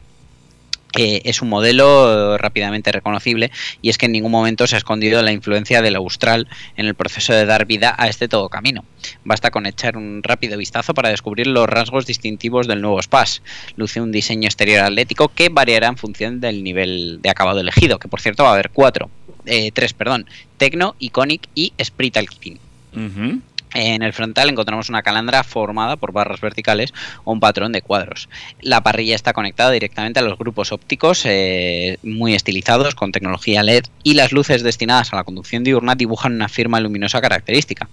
[0.99, 4.78] Eh, es un modelo eh, rápidamente reconocible y es que en ningún momento se ha
[4.78, 8.84] escondido la influencia del Austral en el proceso de dar vida a este todo camino.
[9.24, 13.41] Basta con echar un rápido vistazo para descubrir los rasgos distintivos del nuevo Space.
[13.76, 18.09] Luce un diseño exterior atlético que variará en función del nivel de acabado elegido, que
[18.09, 19.11] por cierto va a haber cuatro,
[19.47, 20.26] eh, tres, perdón,
[20.57, 22.59] Tecno, Iconic y Sprite Alpine.
[22.93, 23.41] Ujú.
[23.75, 26.93] En el frontal encontramos una calandra formada por barras verticales
[27.25, 28.29] o un patrón de cuadros.
[28.61, 33.85] La parrilla está conectada directamente a los grupos ópticos eh, muy estilizados con tecnología LED
[34.03, 37.89] y las luces destinadas a la conducción diurna dibujan una firma luminosa característica.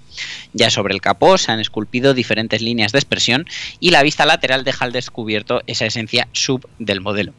[0.53, 3.45] Ya sobre el capó se han esculpido diferentes líneas de expresión
[3.79, 7.33] y la vista lateral deja al descubierto esa esencia sub del modelo.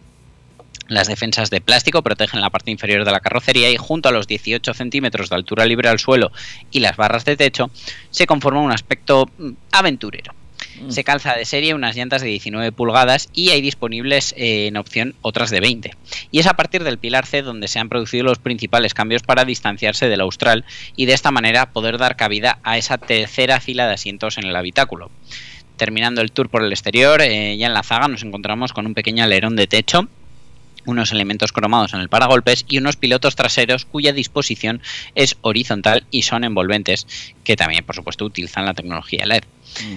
[0.89, 4.27] Las defensas de plástico protegen la parte inferior de la carrocería y junto a los
[4.27, 6.33] 18 centímetros de altura libre al suelo
[6.71, 7.71] y las barras de techo
[8.11, 10.35] se conforma un aspecto mm, aventurero.
[10.89, 15.15] Se calza de serie unas llantas de 19 pulgadas y hay disponibles eh, en opción
[15.23, 15.95] otras de 20.
[16.31, 19.45] Y es a partir del pilar C donde se han producido los principales cambios para
[19.45, 20.65] distanciarse del Austral
[20.97, 24.57] y de esta manera poder dar cabida a esa tercera fila de asientos en el
[24.57, 25.11] habitáculo.
[25.77, 28.95] Terminando el tour por el exterior, eh, ya en la zaga nos encontramos con un
[28.95, 30.09] pequeño alerón de techo
[30.89, 34.81] unos elementos cromados en el paragolpes y unos pilotos traseros cuya disposición
[35.15, 37.07] es horizontal y son envolventes,
[37.45, 39.45] que también por supuesto utilizan la tecnología LED.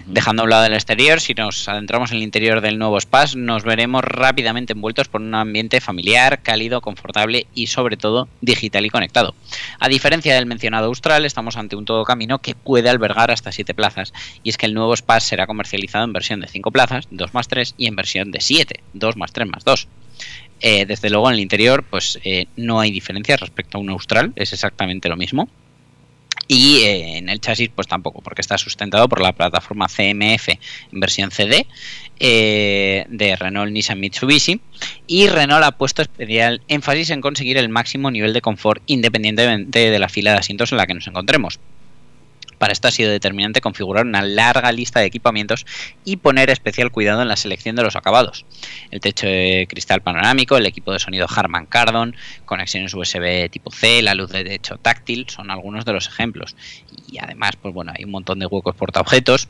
[0.06, 3.38] Dejando a un lado el exterior, si nos adentramos en el interior del nuevo Space,
[3.38, 8.90] nos veremos rápidamente envueltos por un ambiente familiar, cálido, confortable y sobre todo digital y
[8.90, 9.34] conectado.
[9.80, 13.74] A diferencia del mencionado Austral, estamos ante un todo camino que puede albergar hasta 7
[13.74, 14.14] plazas,
[14.44, 17.48] y es que el nuevo Space será comercializado en versión de 5 plazas, 2 más
[17.48, 19.88] 3, y en versión de 7, 2 más 3 más 2.
[20.62, 24.32] Eh, desde luego en el interior pues eh, no hay diferencia respecto a un Austral,
[24.36, 25.50] es exactamente lo mismo.
[26.48, 31.00] Y eh, en el chasis pues tampoco, porque está sustentado por la plataforma CMF en
[31.00, 31.66] versión CD
[32.20, 34.62] de Renault Nissan Mitsubishi.
[35.08, 40.00] Y Renault ha puesto especial énfasis en conseguir el máximo nivel de confort independientemente de
[40.00, 41.60] la fila de asientos en la que nos encontremos.
[42.62, 45.66] Para esto ha sido determinante configurar una larga lista de equipamientos
[46.06, 48.46] y poner especial cuidado en la selección de los acabados.
[48.92, 54.04] El techo de cristal panorámico, el equipo de sonido Harman Kardon, conexiones USB tipo C,
[54.04, 56.56] la luz de techo táctil, son algunos de los ejemplos.
[57.12, 59.48] Y además, pues bueno, hay un montón de huecos portaobjetos,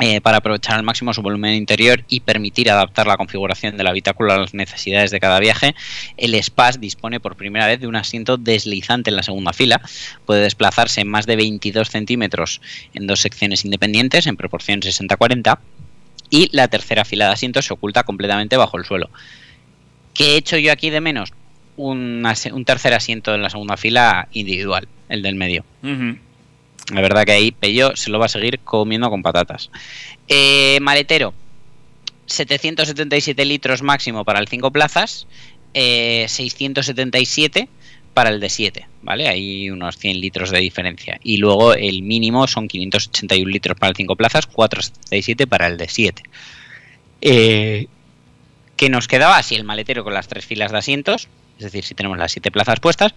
[0.00, 4.32] eh, para aprovechar al máximo su volumen interior y permitir adaptar la configuración del habitáculo
[4.32, 5.74] a las necesidades de cada viaje,
[6.16, 9.82] el Space dispone por primera vez de un asiento deslizante en la segunda fila.
[10.24, 12.62] Puede desplazarse en más de 22 centímetros
[12.94, 15.58] en dos secciones independientes en proporción 60-40
[16.30, 19.10] y la tercera fila de asientos se oculta completamente bajo el suelo.
[20.14, 21.32] ¿Qué he hecho yo aquí de menos?
[21.76, 22.26] Un,
[22.64, 25.64] tercer asiento en la segunda fila individual, el del medio.
[26.90, 29.70] La verdad que ahí Pello se lo va a seguir comiendo con patatas.
[30.28, 31.34] Eh, maletero,
[32.26, 35.26] 777 litros máximo para el 5 plazas,
[35.74, 37.68] eh, 677
[38.14, 39.28] para el de 7, ¿vale?
[39.28, 41.18] Hay unos 100 litros de diferencia.
[41.22, 45.88] Y luego el mínimo son 581 litros para el 5 plazas, 477 para el de
[45.88, 46.22] 7.
[47.22, 47.86] Eh,
[48.76, 51.28] que nos quedaba así el maletero con las tres filas de asientos,
[51.58, 53.14] es decir, si tenemos las 7 plazas puestas,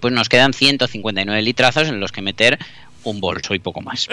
[0.00, 2.58] pues nos quedan 159 litrazos en los que meter
[3.04, 4.08] un bolso y poco más.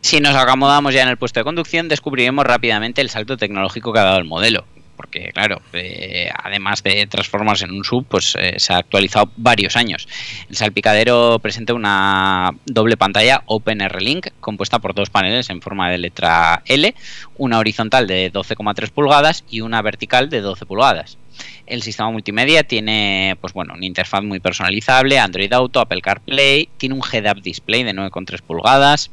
[0.00, 3.98] Si nos acomodamos ya en el puesto de conducción, descubriremos rápidamente el salto tecnológico que
[3.98, 4.64] ha dado el modelo.
[4.96, 9.76] porque claro, eh, además de transformarse en un sub, pues eh, se ha actualizado varios
[9.76, 10.08] años.
[10.48, 16.62] El salpicadero presenta una doble pantalla OpenR-Link compuesta por dos paneles en forma de letra
[16.66, 16.94] L,
[17.36, 21.18] una horizontal de 12,3 pulgadas y una vertical de 12 pulgadas.
[21.66, 26.94] El sistema multimedia tiene, pues bueno, una interfaz muy personalizable, Android Auto, Apple CarPlay, tiene
[26.94, 29.10] un head-up display de 9,3 pulgadas,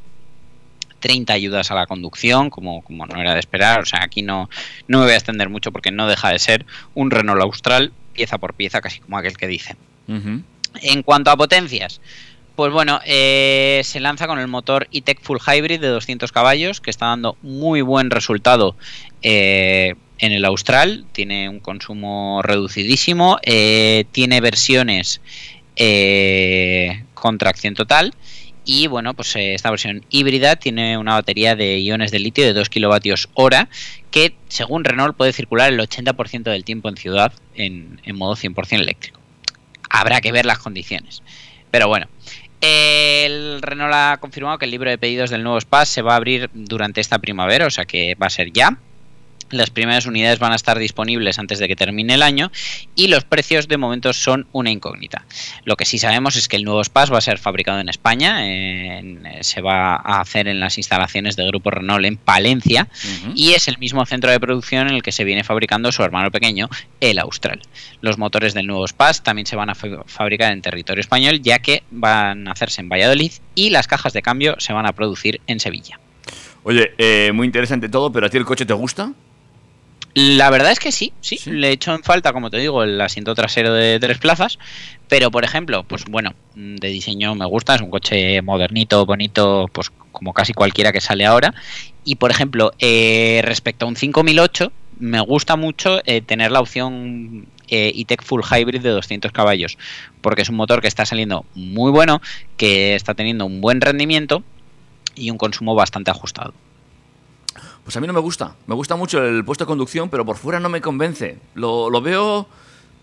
[1.00, 3.82] 30 ayudas a la conducción, como, como no era de esperar.
[3.82, 4.50] O sea, aquí no,
[4.88, 8.38] no me voy a extender mucho porque no deja de ser un Renault Austral pieza
[8.38, 9.76] por pieza, casi como aquel que dice.
[10.08, 12.02] En cuanto a potencias,
[12.56, 16.90] pues bueno, eh, se lanza con el motor E-Tech Full Hybrid de 200 caballos, que
[16.90, 18.76] está dando muy buen resultado
[19.22, 21.06] eh, en el Austral.
[21.12, 25.22] Tiene un consumo reducidísimo, eh, tiene versiones
[27.14, 28.14] con tracción total.
[28.66, 32.68] Y bueno, pues esta versión híbrida tiene una batería de iones de litio de 2
[32.70, 33.70] kilovatios hora
[34.10, 39.20] que según Renault puede circular el 80% del tiempo en ciudad en, modo 100% eléctrico.
[39.88, 41.22] Habrá que ver las condiciones.
[41.70, 42.08] Pero bueno,
[42.60, 46.16] el Renault ha confirmado que el libro de pedidos del nuevo Spass se va a
[46.16, 48.80] abrir durante esta primavera, o sea que va a ser ya.
[49.52, 52.52] Las primeras unidades van a estar disponibles antes de que termine el año
[52.96, 55.26] y los precios de momento son una incógnita.
[55.66, 58.40] Lo que sí sabemos es que el nuevo Spass va a ser fabricado en España,
[59.42, 62.88] se va a hacer en las instalaciones del Grupo Renault en Palencia
[63.36, 66.32] y es el mismo centro de producción en el que se viene fabricando su hermano
[66.32, 66.70] pequeño,
[67.00, 67.62] el Austral.
[68.02, 71.84] Los motores del nuevo Spass también se van a fabricar en territorio español ya que
[71.92, 75.60] van a hacerse en Valladolid y las cajas de cambio se van a producir en
[75.60, 76.00] Sevilla.
[76.64, 79.14] Oye, eh, muy interesante todo, pero ¿a ti el coche te gusta?
[80.18, 83.02] La verdad es que sí, sí, Le he hecho en falta, como te digo, el
[83.02, 84.58] asiento trasero de tres plazas.
[85.10, 87.76] Pero, por ejemplo, pues bueno, de diseño me gusta.
[87.76, 91.54] Es un coche modernito, bonito, pues como casi cualquiera que sale ahora.
[92.06, 97.48] Y, por ejemplo, eh, respecto a un 5008, me gusta mucho eh, tener la opción
[97.68, 99.78] eh, E-Tech Full Hybrid de 200 caballos.
[100.22, 102.22] Porque es un motor que está saliendo muy bueno,
[102.56, 104.46] que está teniendo un buen rendimiento
[105.14, 106.54] y un consumo bastante ajustado.
[107.86, 108.56] Pues a mí no me gusta.
[108.66, 111.38] Me gusta mucho el puesto de conducción, pero por fuera no me convence.
[111.54, 112.48] Lo, lo veo,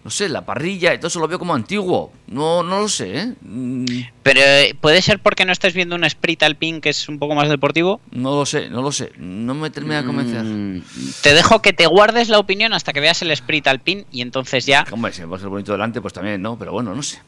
[0.03, 2.13] no sé, la parrilla y todo eso lo veo como antiguo.
[2.27, 3.35] No, no lo sé, ¿eh?
[3.43, 3.85] Mm.
[4.25, 7.37] Pero eh, puede ser porque no estés viendo un Sprint Alpine que es un poco
[7.37, 8.01] más deportivo.
[8.11, 9.13] No lo sé, no lo sé.
[9.19, 10.43] No me termina de convencer.
[10.43, 10.83] Mm,
[11.23, 14.67] te dejo que te guardes la opinión hasta que veas el Sprint Alpine y entonces
[14.67, 14.85] ya.
[14.91, 16.59] Hombre, si va a ser bonito delante, pues también, ¿no?
[16.59, 17.21] Pero bueno, no sé.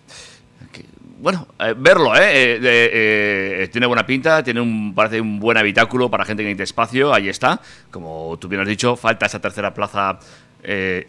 [1.24, 2.20] Bueno, eh, verlo, ¿eh?
[2.20, 6.64] Eh, eh, Tiene buena pinta, tiene un, parece un buen habitáculo para gente que necesite
[6.64, 7.62] espacio, ahí está.
[7.90, 10.18] Como tú bien has dicho, falta esa tercera plaza
[10.62, 11.08] eh,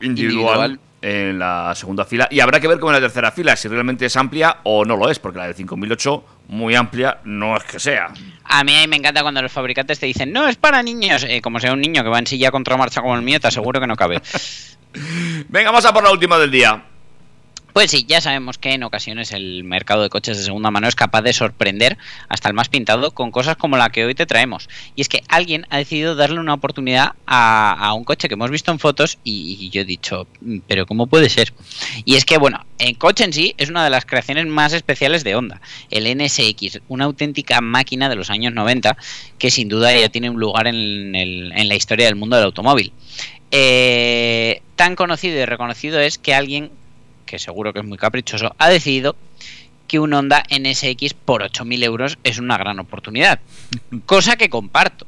[0.00, 0.80] individual, Individual.
[1.02, 2.28] en la segunda fila.
[2.30, 4.96] Y habrá que ver cómo es la tercera fila, si realmente es amplia o no
[4.96, 8.08] lo es, porque la del 5008, muy amplia, no es que sea.
[8.44, 11.26] A mí me encanta cuando los fabricantes te dicen, no, es para niños.
[11.28, 13.48] Eh, como sea un niño que va en silla contra marcha como el mío, te
[13.48, 14.22] aseguro que no cabe.
[15.50, 16.84] Venga, vamos a por la última del día.
[17.72, 20.94] Pues sí, ya sabemos que en ocasiones el mercado de coches de segunda mano es
[20.94, 21.96] capaz de sorprender
[22.28, 24.68] hasta el más pintado con cosas como la que hoy te traemos.
[24.94, 28.72] Y es que alguien ha decidido darle una oportunidad a, un coche que hemos visto
[28.72, 31.54] en fotos y, y yo he dicho, "Mm, pero ¿cómo puede ser?
[32.04, 35.24] Y es que, bueno, el coche en sí es una de las creaciones más especiales
[35.24, 38.98] de Honda, el NSX, una auténtica máquina de los años 90
[39.38, 42.44] que sin duda ya tiene un lugar en, el- en la historia del mundo del
[42.44, 42.92] automóvil.
[43.50, 46.70] Eh, tan conocido y reconocido es que alguien
[47.32, 49.16] que seguro que es muy caprichoso, ha decidido
[49.88, 53.40] que un Honda NSX por 8.000 euros es una gran oportunidad.
[54.04, 55.06] Cosa que comparto.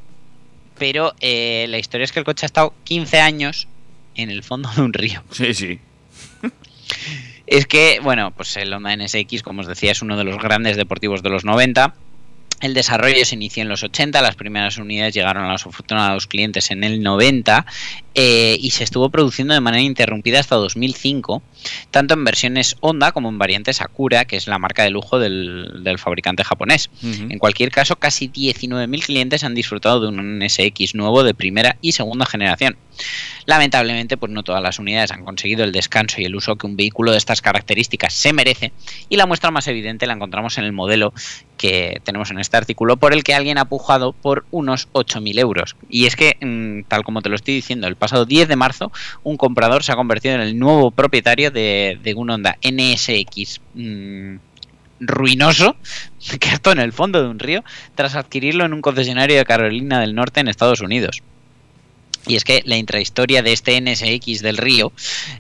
[0.78, 3.68] Pero eh, la historia es que el coche ha estado 15 años
[4.14, 5.22] en el fondo de un río.
[5.32, 5.78] Sí, sí.
[7.46, 10.78] Es que, bueno, pues el Honda NSX, como os decía, es uno de los grandes
[10.78, 11.94] deportivos de los 90.
[12.60, 16.70] El desarrollo se inició en los 80, las primeras unidades llegaron a los afortunados clientes
[16.70, 17.66] en el 90
[18.14, 21.42] eh, y se estuvo produciendo de manera interrumpida hasta 2005,
[21.90, 25.82] tanto en versiones Honda como en variantes Acura, que es la marca de lujo del,
[25.82, 26.90] del fabricante japonés.
[27.02, 31.92] En cualquier caso, casi 19.000 clientes han disfrutado de un NSX nuevo de primera y
[31.92, 32.76] segunda generación.
[33.46, 36.76] Lamentablemente, pues no todas las unidades han conseguido el descanso y el uso que un
[36.76, 38.72] vehículo de estas características se merece,
[39.08, 41.12] y la muestra más evidente la encontramos en el modelo
[41.56, 45.76] que tenemos en este artículo, por el que alguien ha pujado por unos 8.000 euros.
[45.88, 48.92] Y es que, mm, tal como te lo estoy diciendo, el pasado 10 de marzo,
[49.22, 53.60] un comprador se ha convertido en el nuevo propietario de, un Honda NSX.
[53.74, 54.36] mm,
[55.00, 55.76] ruinoso
[56.40, 57.64] que harto en el fondo de un río
[57.94, 61.22] tras adquirirlo en un concesionario de Carolina del Norte en Estados Unidos.
[62.26, 64.92] Y es que la intrahistoria de este NSX del Río,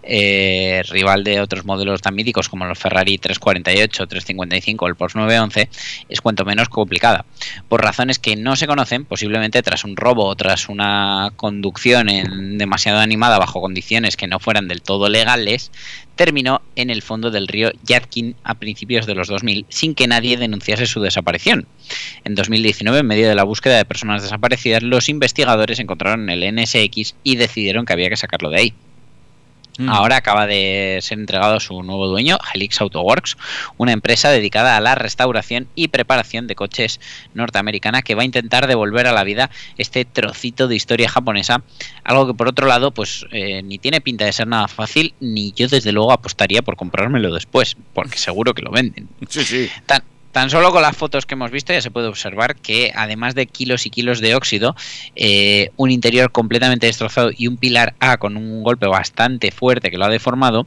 [0.02, 5.18] eh, rival de otros modelos tan míticos como los Ferrari 348, 355 o el Porsche
[5.18, 5.68] 911,
[6.08, 7.24] es cuanto menos complicada.
[7.68, 12.08] Por razones que no se conocen, posiblemente tras un robo o tras una conducción
[12.58, 15.70] demasiado animada bajo condiciones que no fueran del todo legales,
[16.16, 20.36] terminó en el fondo del río Yadkin a principios de los 2000 sin que nadie
[20.36, 21.66] denunciase su desaparición.
[22.24, 27.14] En 2019, en medio de la búsqueda de personas desaparecidas, los investigadores encontraron el NSX
[27.22, 28.74] y decidieron que había que sacarlo de ahí.
[29.78, 29.88] Mm.
[29.88, 33.36] Ahora acaba de ser entregado a su nuevo dueño, Helix Autoworks,
[33.76, 37.00] una empresa dedicada a la restauración y preparación de coches
[37.34, 41.62] norteamericana que va a intentar devolver a la vida este trocito de historia japonesa,
[42.04, 45.52] algo que por otro lado pues eh, ni tiene pinta de ser nada fácil, ni
[45.52, 49.08] yo desde luego apostaría por comprármelo después, porque seguro que lo venden.
[49.28, 49.68] Sí, sí.
[49.86, 50.02] Tan,
[50.34, 53.46] tan solo con las fotos que hemos visto ya se puede observar que además de
[53.46, 54.74] kilos y kilos de óxido,
[55.14, 59.96] eh, un interior completamente destrozado y un pilar A con un golpe bastante fuerte que
[59.96, 60.66] lo ha deformado,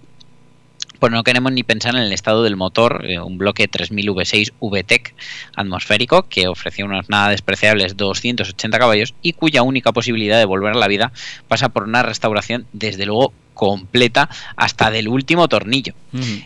[1.00, 4.54] pues no queremos ni pensar en el estado del motor, eh, un bloque 3000 V6
[4.62, 5.14] VTEC
[5.58, 10.80] atmosférico que ofrecía unos nada despreciables 280 caballos y cuya única posibilidad de volver a
[10.80, 11.12] la vida
[11.50, 15.94] pasa por una restauración desde luego completa hasta del último tornillo.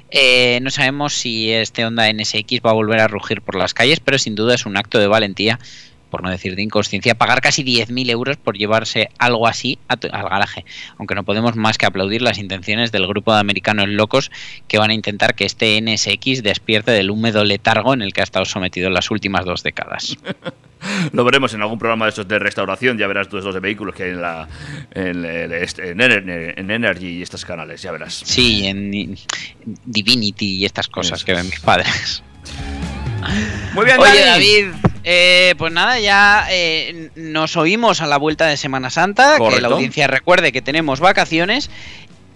[0.10, 4.00] Eh, no sabemos si este Honda NSX va a volver a rugir por las calles,
[4.00, 5.60] pero sin duda es un acto de valentía,
[6.12, 10.30] por no decir de inconsciencia, pagar casi 10.000 euros por llevarse algo así a al
[10.30, 10.64] garaje.
[11.00, 14.30] Aunque no podemos más que aplaudir las intenciones del grupo de americanos locos
[14.68, 18.24] que van a intentar que este NSX despierte del húmedo letargo en el que ha
[18.26, 20.16] estado sometido en las últimas dos décadas.
[21.14, 22.98] Lo veremos en algún programa de estos de restauración.
[22.98, 24.48] Ya verás todos esos de vehículos que hay en, la,
[24.96, 27.82] en, este- en Ener- en Energy y estos canales.
[27.84, 28.16] Ya verás.
[28.26, 29.16] Sí, en,
[29.86, 32.24] Divinity y estas cosas Eso que ven mis padres.
[33.74, 34.26] Muy bien, Oye, Dani.
[34.26, 34.66] David,
[35.04, 39.38] eh, pues nada, ya eh, nos oímos a la vuelta de Semana Santa.
[39.38, 41.70] Que la audiencia recuerde que tenemos vacaciones.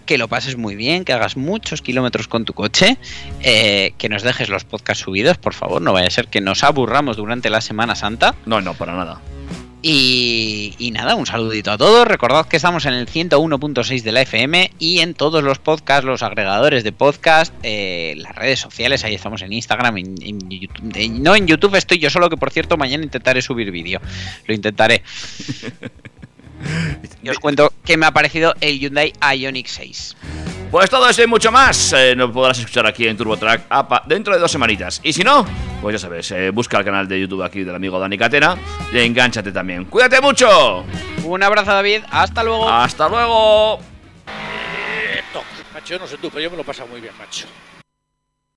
[0.05, 2.99] Que lo pases muy bien, que hagas muchos kilómetros con tu coche,
[3.41, 6.63] eh, que nos dejes los podcasts subidos, por favor, no vaya a ser que nos
[6.63, 8.35] aburramos durante la Semana Santa.
[8.45, 9.19] No, no, para nada.
[9.87, 12.07] Y, y nada, un saludito a todos.
[12.07, 16.23] Recordad que estamos en el 101.6 de la FM y en todos los podcasts, los
[16.23, 19.03] agregadores de podcast, eh, las redes sociales.
[19.03, 20.91] Ahí estamos en Instagram, en, en YouTube.
[20.95, 24.01] en- no en YouTube estoy yo solo, que por cierto, mañana intentaré subir vídeo.
[24.47, 25.03] Lo intentaré.
[27.21, 30.15] Y os cuento que me ha parecido el Hyundai Ioniq 6.
[30.71, 34.33] Pues todo eso y mucho más eh, nos podrás escuchar aquí en TurboTrack APA dentro
[34.33, 34.99] de dos semanitas.
[35.03, 35.45] Y si no,
[35.85, 38.57] pues ya sabes, eh, busca el canal de YouTube aquí del amigo Dani Catena
[38.91, 39.85] y engánchate también.
[39.85, 40.83] ¡Cuídate mucho!
[41.23, 42.01] Un abrazo, David.
[42.09, 42.67] Hasta luego.
[42.67, 43.79] ¡Hasta luego!
[45.75, 47.45] Macho, yo no sé tú, pero yo me lo he pasado muy bien, macho.